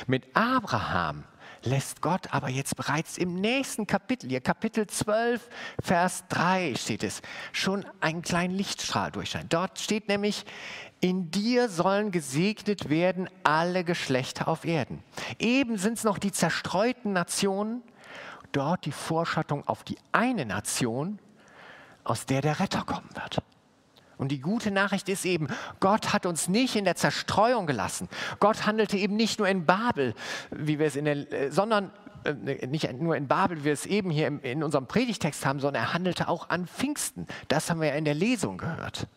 Mit 0.08 0.26
Abraham 0.36 1.24
lässt 1.66 2.02
Gott 2.02 2.34
aber 2.34 2.50
jetzt 2.50 2.76
bereits 2.76 3.18
im 3.18 3.36
nächsten 3.36 3.88
Kapitel, 3.88 4.30
hier 4.30 4.42
Kapitel 4.42 4.88
12, 4.88 5.50
Vers 5.82 6.26
3 6.30 6.76
steht 6.76 7.04
es, 7.04 7.22
schon 7.52 7.86
einen 8.00 8.22
kleinen 8.22 8.54
Lichtstrahl 8.54 9.12
durchscheinen. 9.12 9.50
Dort 9.50 9.80
steht 9.80 10.08
nämlich, 10.08 10.46
in 11.00 11.32
dir 11.32 11.70
sollen 11.70 12.12
gesegnet 12.12 12.90
werden 12.90 13.30
alle 13.44 13.84
Geschlechter 13.84 14.48
auf 14.48 14.66
Erden. 14.66 15.04
Eben 15.40 15.78
sind 15.78 15.98
es 15.98 16.04
noch 16.04 16.18
die 16.18 16.32
zerstreuten 16.32 17.14
Nationen, 17.14 17.84
dort 18.52 18.86
die 18.86 18.92
Vorschattung 18.92 19.68
auf 19.68 19.84
die 19.84 19.98
eine 20.12 20.46
Nation, 20.46 21.20
aus 22.04 22.26
der 22.26 22.42
der 22.42 22.60
Retter 22.60 22.84
kommen 22.84 23.10
wird. 23.16 23.42
Und 24.18 24.30
die 24.30 24.40
gute 24.40 24.72
Nachricht 24.72 25.10
ist 25.10 25.26
eben, 25.26 25.48
Gott 25.80 26.14
hat 26.14 26.26
uns 26.26 26.48
nicht 26.48 26.76
in 26.76 26.86
der 26.86 26.96
Zerstreuung 26.96 27.66
gelassen. 27.66 28.08
Gott 28.40 28.66
handelte 28.66 28.98
eben 28.98 29.16
nicht 29.16 29.40
nur 29.40 29.48
in 29.48 29.66
Babel, 29.66 30.14
wie 30.52 30.80
wir 30.80 30.88
es 30.88 30.96
in 30.96 31.06
der, 31.06 31.32
äh, 31.32 31.52
sondern 31.52 31.92
äh, 32.24 32.68
nicht 32.68 32.92
nur 32.94 33.16
in 33.16 33.28
Babel, 33.28 33.60
wie 33.60 33.66
wir 33.66 33.74
es 33.74 33.86
eben 33.86 34.10
hier 34.10 34.28
in 34.44 34.64
unserem 34.64 34.88
Predigtext 34.88 35.46
haben, 35.46 35.60
sondern 35.60 35.84
er 35.84 35.94
handelte 35.94 36.28
auch 36.28 36.50
an 36.50 36.68
Pfingsten. 36.68 37.28
Das 37.48 37.70
haben 37.70 37.82
wir 37.82 37.90
ja 37.90 37.96
in 37.96 38.06
der 38.06 38.14
Lesung 38.14 38.58
gehört. 38.58 39.08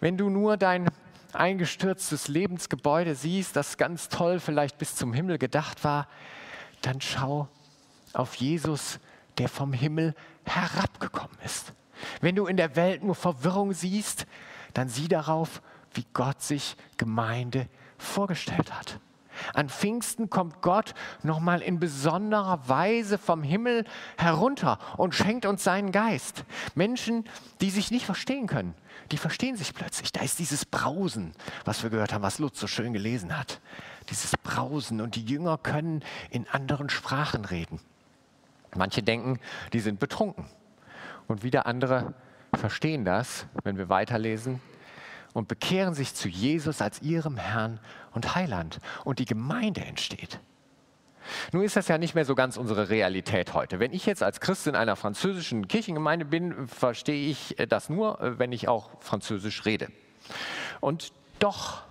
Wenn 0.00 0.16
du 0.16 0.28
nur 0.28 0.56
dein 0.56 0.88
eingestürztes 1.32 2.28
Lebensgebäude 2.28 3.14
siehst, 3.14 3.56
das 3.56 3.78
ganz 3.78 4.08
toll 4.08 4.40
vielleicht 4.40 4.78
bis 4.78 4.96
zum 4.96 5.12
Himmel 5.12 5.38
gedacht 5.38 5.84
war, 5.84 6.08
dann 6.82 7.00
schau 7.00 7.48
auf 8.12 8.34
Jesus, 8.34 8.98
der 9.38 9.48
vom 9.48 9.72
Himmel 9.72 10.14
herabgekommen 10.44 11.38
ist. 11.44 11.72
Wenn 12.20 12.36
du 12.36 12.46
in 12.46 12.56
der 12.56 12.76
Welt 12.76 13.02
nur 13.02 13.14
Verwirrung 13.14 13.72
siehst, 13.72 14.26
dann 14.74 14.88
sieh 14.88 15.08
darauf, 15.08 15.62
wie 15.94 16.06
Gott 16.12 16.40
sich 16.42 16.76
Gemeinde 16.96 17.68
vorgestellt 17.98 18.72
hat. 18.72 18.98
An 19.54 19.68
Pfingsten 19.68 20.30
kommt 20.30 20.60
Gott 20.62 20.94
nochmal 21.22 21.62
in 21.62 21.80
besonderer 21.80 22.68
Weise 22.68 23.18
vom 23.18 23.42
Himmel 23.42 23.84
herunter 24.16 24.78
und 24.96 25.14
schenkt 25.14 25.46
uns 25.46 25.64
seinen 25.64 25.92
Geist. 25.92 26.44
Menschen, 26.74 27.24
die 27.60 27.70
sich 27.70 27.90
nicht 27.90 28.04
verstehen 28.04 28.46
können, 28.46 28.74
die 29.10 29.16
verstehen 29.16 29.56
sich 29.56 29.74
plötzlich. 29.74 30.12
Da 30.12 30.20
ist 30.20 30.38
dieses 30.38 30.64
Brausen, 30.64 31.32
was 31.64 31.82
wir 31.82 31.90
gehört 31.90 32.12
haben, 32.12 32.22
was 32.22 32.38
Lutz 32.38 32.60
so 32.60 32.66
schön 32.66 32.92
gelesen 32.92 33.36
hat. 33.36 33.60
Dieses 34.10 34.32
Brausen 34.36 35.00
und 35.00 35.16
die 35.16 35.24
Jünger 35.24 35.58
können 35.58 36.04
in 36.30 36.46
anderen 36.48 36.90
Sprachen 36.90 37.44
reden. 37.44 37.80
Manche 38.74 39.02
denken, 39.02 39.38
die 39.72 39.80
sind 39.80 40.00
betrunken. 40.00 40.46
Und 41.32 41.42
wieder 41.42 41.64
andere 41.66 42.12
verstehen 42.54 43.06
das, 43.06 43.46
wenn 43.64 43.78
wir 43.78 43.88
weiterlesen, 43.88 44.60
und 45.32 45.48
bekehren 45.48 45.94
sich 45.94 46.14
zu 46.14 46.28
Jesus 46.28 46.82
als 46.82 47.00
ihrem 47.00 47.38
Herrn 47.38 47.80
und 48.10 48.34
Heiland. 48.34 48.80
Und 49.04 49.18
die 49.18 49.24
Gemeinde 49.24 49.80
entsteht. 49.80 50.40
Nun 51.52 51.62
ist 51.62 51.74
das 51.74 51.88
ja 51.88 51.96
nicht 51.96 52.14
mehr 52.14 52.26
so 52.26 52.34
ganz 52.34 52.58
unsere 52.58 52.90
Realität 52.90 53.54
heute. 53.54 53.80
Wenn 53.80 53.94
ich 53.94 54.04
jetzt 54.04 54.22
als 54.22 54.40
Christ 54.40 54.66
in 54.66 54.76
einer 54.76 54.94
französischen 54.94 55.68
Kirchengemeinde 55.68 56.26
bin, 56.26 56.68
verstehe 56.68 57.30
ich 57.30 57.56
das 57.66 57.88
nur, 57.88 58.18
wenn 58.20 58.52
ich 58.52 58.68
auch 58.68 58.90
Französisch 59.00 59.64
rede. 59.64 59.88
Und 60.80 61.14
doch, 61.38 61.84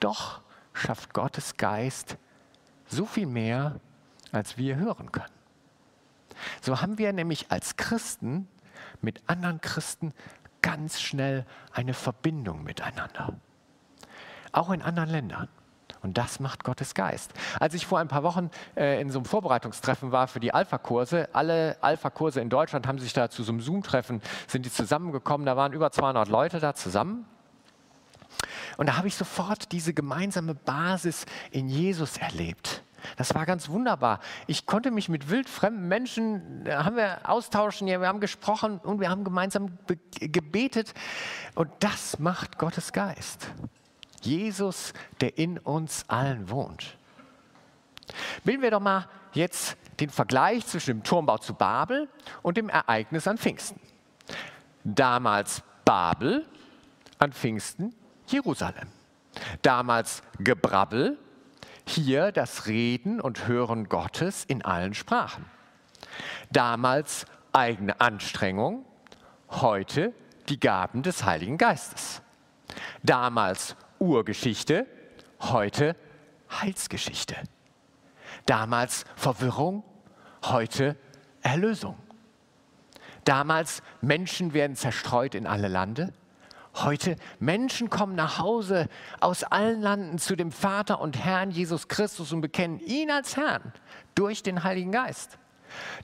doch 0.00 0.40
schafft 0.72 1.14
Gottes 1.14 1.56
Geist 1.56 2.16
so 2.88 3.06
viel 3.06 3.26
mehr, 3.26 3.78
als 4.32 4.58
wir 4.58 4.74
hören 4.74 5.12
können. 5.12 5.43
So 6.60 6.80
haben 6.80 6.98
wir 6.98 7.12
nämlich 7.12 7.50
als 7.50 7.76
Christen 7.76 8.48
mit 9.00 9.22
anderen 9.26 9.60
Christen 9.60 10.12
ganz 10.62 11.00
schnell 11.00 11.44
eine 11.72 11.94
Verbindung 11.94 12.64
miteinander. 12.64 13.34
Auch 14.52 14.70
in 14.70 14.82
anderen 14.82 15.10
Ländern. 15.10 15.48
Und 16.04 16.18
das 16.18 16.38
macht 16.38 16.64
Gottes 16.64 16.94
Geist. 16.94 17.32
Als 17.58 17.72
ich 17.72 17.86
vor 17.86 17.98
ein 17.98 18.08
paar 18.08 18.22
Wochen 18.22 18.50
äh, 18.76 19.00
in 19.00 19.10
so 19.10 19.18
einem 19.18 19.24
Vorbereitungstreffen 19.24 20.12
war 20.12 20.28
für 20.28 20.38
die 20.38 20.52
Alpha-Kurse, 20.52 21.30
alle 21.32 21.78
Alpha-Kurse 21.80 22.42
in 22.42 22.50
Deutschland 22.50 22.86
haben 22.86 22.98
sich 22.98 23.14
da 23.14 23.30
zu 23.30 23.42
so 23.42 23.52
einem 23.52 23.62
Zoom-Treffen, 23.62 24.20
sind 24.46 24.66
die 24.66 24.70
zusammengekommen, 24.70 25.46
da 25.46 25.56
waren 25.56 25.72
über 25.72 25.90
200 25.90 26.28
Leute 26.28 26.60
da 26.60 26.74
zusammen. 26.74 27.24
Und 28.76 28.88
da 28.88 28.98
habe 28.98 29.08
ich 29.08 29.16
sofort 29.16 29.72
diese 29.72 29.94
gemeinsame 29.94 30.54
Basis 30.54 31.24
in 31.50 31.68
Jesus 31.68 32.18
erlebt. 32.18 32.83
Das 33.16 33.34
war 33.34 33.46
ganz 33.46 33.68
wunderbar. 33.68 34.20
Ich 34.46 34.66
konnte 34.66 34.90
mich 34.90 35.08
mit 35.08 35.30
wildfremden 35.30 35.88
Menschen, 35.88 36.66
äh, 36.66 36.74
haben 36.74 36.96
wir 36.96 37.28
austauschen, 37.28 37.86
wir 37.86 38.00
haben 38.00 38.20
gesprochen 38.20 38.78
und 38.78 39.00
wir 39.00 39.10
haben 39.10 39.24
gemeinsam 39.24 39.78
gebetet. 40.20 40.94
Und 41.54 41.70
das 41.80 42.18
macht 42.18 42.58
Gottes 42.58 42.92
Geist. 42.92 43.48
Jesus, 44.22 44.92
der 45.20 45.38
in 45.38 45.58
uns 45.58 46.08
allen 46.08 46.48
wohnt. 46.48 46.96
Bilden 48.44 48.62
wir 48.62 48.70
doch 48.70 48.80
mal 48.80 49.08
jetzt 49.32 49.76
den 50.00 50.10
Vergleich 50.10 50.66
zwischen 50.66 50.98
dem 50.98 51.02
Turmbau 51.02 51.38
zu 51.38 51.54
Babel 51.54 52.08
und 52.42 52.56
dem 52.56 52.68
Ereignis 52.68 53.28
an 53.28 53.38
Pfingsten. 53.38 53.80
Damals 54.82 55.62
Babel, 55.84 56.46
an 57.18 57.32
Pfingsten 57.32 57.94
Jerusalem. 58.26 58.88
Damals 59.62 60.22
Gebrabbel, 60.38 61.18
hier 61.86 62.32
das 62.32 62.66
Reden 62.66 63.20
und 63.20 63.46
Hören 63.46 63.88
Gottes 63.88 64.44
in 64.44 64.64
allen 64.64 64.94
Sprachen. 64.94 65.44
Damals 66.50 67.26
eigene 67.52 68.00
Anstrengung, 68.00 68.84
heute 69.50 70.12
die 70.48 70.60
Gaben 70.60 71.02
des 71.02 71.24
Heiligen 71.24 71.58
Geistes. 71.58 72.22
Damals 73.02 73.76
Urgeschichte, 73.98 74.86
heute 75.40 75.96
Heilsgeschichte. 76.50 77.36
Damals 78.46 79.04
Verwirrung, 79.16 79.84
heute 80.44 80.96
Erlösung. 81.42 81.96
Damals 83.24 83.82
Menschen 84.00 84.52
werden 84.52 84.76
zerstreut 84.76 85.34
in 85.34 85.46
alle 85.46 85.68
Lande, 85.68 86.12
Heute 86.74 87.16
Menschen 87.38 87.88
kommen 87.88 88.16
nach 88.16 88.38
Hause 88.38 88.88
aus 89.20 89.44
allen 89.44 89.80
Landen 89.80 90.18
zu 90.18 90.34
dem 90.34 90.50
Vater 90.50 91.00
und 91.00 91.24
Herrn 91.24 91.50
Jesus 91.50 91.86
Christus 91.86 92.32
und 92.32 92.40
bekennen 92.40 92.80
ihn 92.80 93.10
als 93.10 93.36
Herrn 93.36 93.72
durch 94.14 94.42
den 94.42 94.64
Heiligen 94.64 94.90
Geist. 94.90 95.38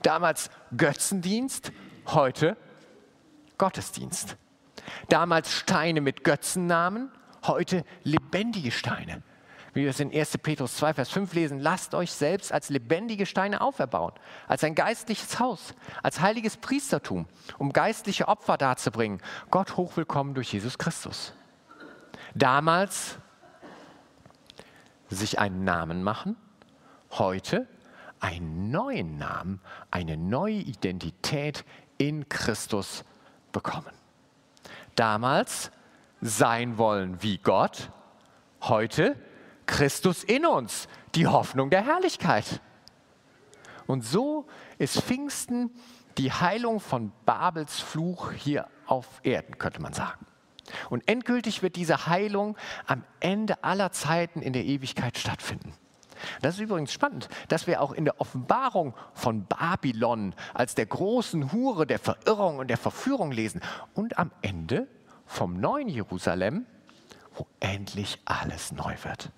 Damals 0.02 0.50
Götzendienst, 0.76 1.72
heute 2.06 2.56
Gottesdienst. 3.58 4.36
Damals 5.08 5.52
Steine 5.52 6.00
mit 6.00 6.24
Götzennamen, 6.24 7.10
heute 7.44 7.84
lebendige 8.04 8.70
Steine 8.70 9.22
wie 9.72 9.82
wir 9.82 9.90
es 9.90 10.00
in 10.00 10.12
1. 10.12 10.38
Petrus 10.38 10.76
2, 10.76 10.94
Vers 10.94 11.10
5 11.10 11.32
lesen, 11.34 11.60
lasst 11.60 11.94
euch 11.94 12.12
selbst 12.12 12.52
als 12.52 12.68
lebendige 12.70 13.26
Steine 13.26 13.60
auferbauen, 13.60 14.12
als 14.48 14.64
ein 14.64 14.74
geistliches 14.74 15.38
Haus, 15.38 15.74
als 16.02 16.20
heiliges 16.20 16.56
Priestertum, 16.56 17.26
um 17.58 17.72
geistliche 17.72 18.28
Opfer 18.28 18.56
darzubringen. 18.56 19.20
Gott 19.50 19.76
hochwillkommen 19.76 20.34
durch 20.34 20.52
Jesus 20.52 20.78
Christus. 20.78 21.32
Damals 22.34 23.18
sich 25.08 25.38
einen 25.38 25.64
Namen 25.64 26.02
machen, 26.02 26.36
heute 27.12 27.66
einen 28.20 28.70
neuen 28.70 29.18
Namen, 29.18 29.60
eine 29.90 30.16
neue 30.16 30.54
Identität 30.54 31.64
in 31.98 32.28
Christus 32.28 33.04
bekommen. 33.52 33.92
Damals 34.94 35.70
sein 36.20 36.78
wollen 36.78 37.22
wie 37.22 37.38
Gott, 37.38 37.90
heute 38.62 39.16
Christus 39.70 40.24
in 40.24 40.44
uns, 40.44 40.88
die 41.14 41.28
Hoffnung 41.28 41.70
der 41.70 41.86
Herrlichkeit. 41.86 42.60
Und 43.86 44.04
so 44.04 44.46
ist 44.78 45.00
Pfingsten 45.00 45.70
die 46.18 46.32
Heilung 46.32 46.80
von 46.80 47.12
Babels 47.24 47.78
Fluch 47.78 48.32
hier 48.32 48.66
auf 48.86 49.06
Erden, 49.22 49.58
könnte 49.58 49.80
man 49.80 49.92
sagen. 49.92 50.26
Und 50.90 51.08
endgültig 51.08 51.62
wird 51.62 51.76
diese 51.76 52.06
Heilung 52.06 52.56
am 52.86 53.04
Ende 53.20 53.62
aller 53.62 53.92
Zeiten 53.92 54.42
in 54.42 54.52
der 54.52 54.64
Ewigkeit 54.64 55.16
stattfinden. 55.16 55.72
Das 56.42 56.56
ist 56.56 56.60
übrigens 56.60 56.92
spannend, 56.92 57.28
dass 57.48 57.68
wir 57.68 57.80
auch 57.80 57.92
in 57.92 58.04
der 58.04 58.20
Offenbarung 58.20 58.92
von 59.14 59.46
Babylon 59.46 60.34
als 60.52 60.74
der 60.74 60.86
großen 60.86 61.52
Hure 61.52 61.86
der 61.86 62.00
Verirrung 62.00 62.58
und 62.58 62.68
der 62.68 62.76
Verführung 62.76 63.30
lesen 63.30 63.62
und 63.94 64.18
am 64.18 64.32
Ende 64.42 64.88
vom 65.26 65.58
neuen 65.58 65.88
Jerusalem, 65.88 66.66
wo 67.34 67.46
endlich 67.60 68.20
alles 68.24 68.72
neu 68.72 68.96
wird. 69.04 69.30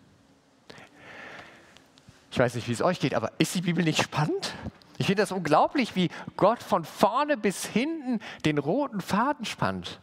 Ich 2.32 2.38
weiß 2.38 2.54
nicht, 2.54 2.66
wie 2.66 2.72
es 2.72 2.80
euch 2.80 2.98
geht, 2.98 3.14
aber 3.14 3.30
ist 3.36 3.54
die 3.54 3.60
Bibel 3.60 3.84
nicht 3.84 4.02
spannend? 4.02 4.54
Ich 4.96 5.04
finde 5.04 5.22
das 5.22 5.32
unglaublich, 5.32 5.94
wie 5.96 6.08
Gott 6.38 6.62
von 6.62 6.86
vorne 6.86 7.36
bis 7.36 7.66
hinten 7.66 8.20
den 8.46 8.56
roten 8.56 9.02
Faden 9.02 9.44
spannt. 9.44 10.00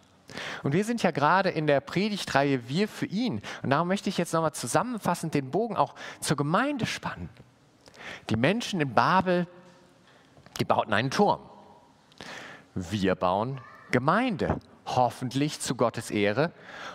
Und 0.61 0.73
wir 0.73 0.85
sind 0.85 1.01
ja 1.01 1.09
gerade 1.09 1.49
in 1.49 1.65
der 1.65 1.79
Predigtreihe 1.79 2.69
Wir 2.69 2.87
für 2.87 3.07
ihn. 3.07 3.41
Und 3.63 3.71
darum 3.71 3.87
möchte 3.87 4.09
ich 4.09 4.19
jetzt 4.19 4.31
nochmal 4.31 4.53
zusammenfassend 4.53 5.33
den 5.33 5.49
Bogen 5.49 5.75
auch 5.75 5.95
zur 6.19 6.37
Gemeinde 6.37 6.85
spannen. 6.85 7.29
Die 8.29 8.35
Menschen 8.35 8.79
in 8.79 8.93
Babel, 8.93 9.47
die 10.59 10.65
bauten 10.65 10.93
einen 10.93 11.09
Turm. 11.09 11.39
Wir 12.75 13.15
bauen 13.15 13.59
Gemeinde, 13.89 14.59
hoffentlich 14.85 15.61
zu 15.61 15.73
Gottes 15.73 16.11
Ehre 16.11 16.51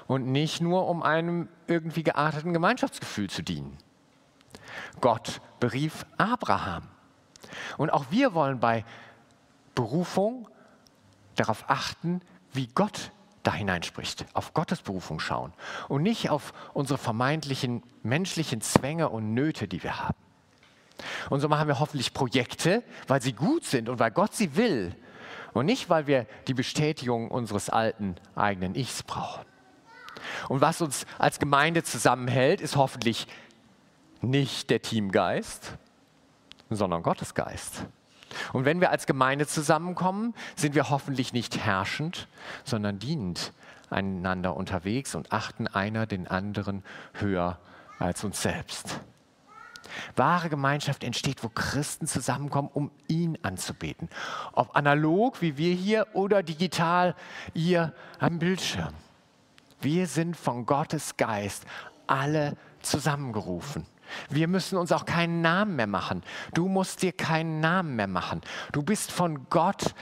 und 0.06 0.26
nicht 0.26 0.60
nur 0.60 0.86
um 0.86 1.02
einem 1.02 1.48
irgendwie 1.66 2.04
gearteten 2.04 2.52
Gemeinschaftsgefühl 2.52 3.28
zu 3.28 3.42
dienen. 3.42 3.76
Gott 5.00 5.40
berief 5.60 6.06
Abraham. 6.16 6.88
Und 7.76 7.90
auch 7.90 8.06
wir 8.10 8.34
wollen 8.34 8.60
bei 8.60 8.84
Berufung 9.74 10.48
darauf 11.36 11.64
achten, 11.68 12.20
wie 12.52 12.68
Gott 12.68 13.10
da 13.42 13.52
hineinspricht, 13.52 14.24
auf 14.32 14.54
Gottes 14.54 14.80
Berufung 14.80 15.20
schauen 15.20 15.52
und 15.88 16.02
nicht 16.02 16.30
auf 16.30 16.52
unsere 16.72 16.98
vermeintlichen 16.98 17.82
menschlichen 18.02 18.60
Zwänge 18.60 19.10
und 19.10 19.34
Nöte, 19.34 19.68
die 19.68 19.82
wir 19.82 20.00
haben. 20.00 20.16
Und 21.28 21.40
so 21.40 21.48
machen 21.48 21.68
wir 21.68 21.80
hoffentlich 21.80 22.14
Projekte, 22.14 22.82
weil 23.06 23.20
sie 23.20 23.32
gut 23.32 23.64
sind 23.64 23.88
und 23.88 23.98
weil 23.98 24.10
Gott 24.10 24.34
sie 24.34 24.56
will 24.56 24.94
und 25.52 25.66
nicht, 25.66 25.90
weil 25.90 26.06
wir 26.06 26.26
die 26.48 26.54
Bestätigung 26.54 27.30
unseres 27.30 27.68
alten 27.68 28.16
eigenen 28.34 28.74
Ichs 28.74 29.02
brauchen. 29.02 29.44
Und 30.48 30.60
was 30.60 30.80
uns 30.80 31.06
als 31.18 31.38
Gemeinde 31.38 31.82
zusammenhält, 31.82 32.60
ist 32.60 32.76
hoffentlich 32.76 33.26
nicht 34.24 34.70
der 34.70 34.82
Teamgeist, 34.82 35.76
sondern 36.70 37.02
Gottes 37.02 37.34
Geist. 37.34 37.86
Und 38.52 38.64
wenn 38.64 38.80
wir 38.80 38.90
als 38.90 39.06
Gemeinde 39.06 39.46
zusammenkommen, 39.46 40.34
sind 40.56 40.74
wir 40.74 40.90
hoffentlich 40.90 41.32
nicht 41.32 41.58
herrschend, 41.58 42.28
sondern 42.64 42.98
dienend 42.98 43.52
einander 43.90 44.56
unterwegs 44.56 45.14
und 45.14 45.32
achten 45.32 45.68
einer 45.68 46.06
den 46.06 46.26
anderen 46.26 46.82
höher 47.14 47.58
als 47.98 48.24
uns 48.24 48.42
selbst. 48.42 49.00
Wahre 50.16 50.48
Gemeinschaft 50.48 51.04
entsteht, 51.04 51.44
wo 51.44 51.48
Christen 51.48 52.06
zusammenkommen, 52.06 52.70
um 52.72 52.90
ihn 53.06 53.38
anzubeten. 53.42 54.08
Ob 54.52 54.74
analog 54.74 55.40
wie 55.42 55.56
wir 55.56 55.74
hier 55.74 56.06
oder 56.14 56.42
digital, 56.42 57.14
ihr 57.52 57.92
am 58.18 58.38
Bildschirm. 58.38 58.94
Wir 59.80 60.06
sind 60.06 60.36
von 60.36 60.66
Gottes 60.66 61.16
Geist 61.16 61.66
alle 62.06 62.56
zusammengerufen. 62.80 63.86
Wir 64.30 64.48
müssen 64.48 64.78
uns 64.78 64.92
auch 64.92 65.04
keinen 65.04 65.40
Namen 65.40 65.76
mehr 65.76 65.86
machen. 65.86 66.22
Du 66.52 66.68
musst 66.68 67.02
dir 67.02 67.12
keinen 67.12 67.60
Namen 67.60 67.96
mehr 67.96 68.06
machen. 68.06 68.40
Du 68.72 68.82
bist 68.82 69.12
von 69.12 69.48
Gott 69.50 69.94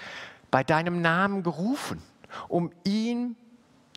bei 0.51 0.65
deinem 0.65 1.01
Namen 1.01 1.43
gerufen, 1.43 2.03
um 2.49 2.71
ihm 2.85 3.37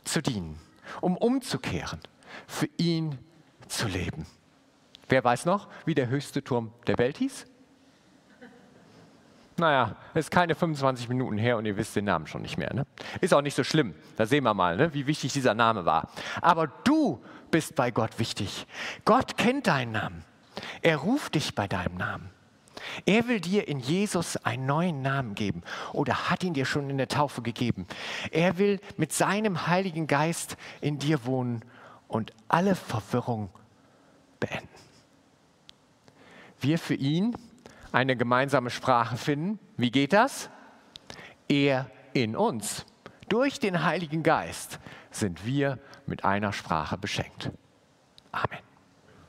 zu 0.04 0.22
dienen, 0.22 0.60
um 1.02 1.18
umzukehren, 1.18 2.00
für 2.48 2.70
ihn 2.78 3.18
zu 3.68 3.88
leben. 3.88 4.26
Wer 5.08 5.24
weiß 5.24 5.46
noch, 5.46 5.68
wie 5.86 5.96
der 5.96 6.08
höchste 6.08 6.44
Turm 6.44 6.72
der 6.88 6.98
Welt 6.98 7.18
hieß? 7.18 7.46
Naja, 9.58 9.96
ist 10.14 10.32
keine 10.32 10.54
25 10.54 11.08
Minuten 11.08 11.38
her 11.38 11.58
und 11.58 11.66
ihr 11.66 11.78
wisst 11.78 11.96
den 11.96 12.06
Namen 12.06 12.28
schon 12.28 12.42
nicht 12.42 12.58
mehr. 12.58 12.74
Ne? 12.74 12.86
Ist 13.22 13.34
auch 13.34 13.42
nicht 13.42 13.56
so 13.56 13.64
schlimm. 13.64 13.96
Da 14.18 14.26
sehen 14.26 14.44
wir 14.44 14.54
mal, 14.54 14.76
ne, 14.76 14.94
wie 14.94 15.08
wichtig 15.08 15.32
dieser 15.32 15.54
Name 15.54 15.86
war. 15.86 16.10
Aber 16.42 16.68
du 16.84 17.24
bist 17.52 17.76
bei 17.76 17.90
Gott 17.92 18.20
wichtig. 18.20 18.68
Gott 19.06 19.38
kennt 19.38 19.68
deinen 19.68 19.94
Namen. 19.94 20.26
Er 20.82 20.98
ruft 20.98 21.36
dich 21.36 21.56
bei 21.56 21.68
deinem 21.68 21.96
Namen. 21.96 22.30
Er 23.06 23.28
will 23.28 23.40
dir 23.40 23.68
in 23.68 23.80
Jesus 23.80 24.38
einen 24.38 24.66
neuen 24.66 25.02
Namen 25.02 25.36
geben 25.36 25.64
oder 25.94 26.30
hat 26.30 26.44
ihn 26.44 26.54
dir 26.54 26.66
schon 26.66 26.90
in 26.90 26.98
der 26.98 27.08
Taufe 27.08 27.42
gegeben. 27.42 27.88
Er 28.32 28.58
will 28.58 28.80
mit 28.98 29.14
seinem 29.14 29.68
Heiligen 29.68 30.08
Geist 30.08 30.58
in 30.82 31.00
dir 31.00 31.26
wohnen 31.26 31.64
und 32.08 32.34
alle 32.48 32.76
Verwirrung 32.76 33.50
beenden. 34.40 34.68
Wir 36.60 36.78
für 36.78 36.94
ihn 36.96 37.36
eine 37.96 38.18
gemeinsame 38.18 38.70
Sprache 38.70 39.16
finden. 39.16 39.58
Wie 39.78 39.90
geht 39.90 40.12
das? 40.12 40.50
Er 41.48 41.90
in 42.14 42.36
uns. 42.36 42.86
Durch 43.30 43.60
den 43.60 43.84
Heiligen 43.84 44.22
Geist 44.22 44.80
sind 45.12 45.46
wir 45.46 45.80
mit 46.06 46.26
einer 46.26 46.52
Sprache 46.52 46.98
beschenkt. 46.98 47.52
Amen. 48.34 48.60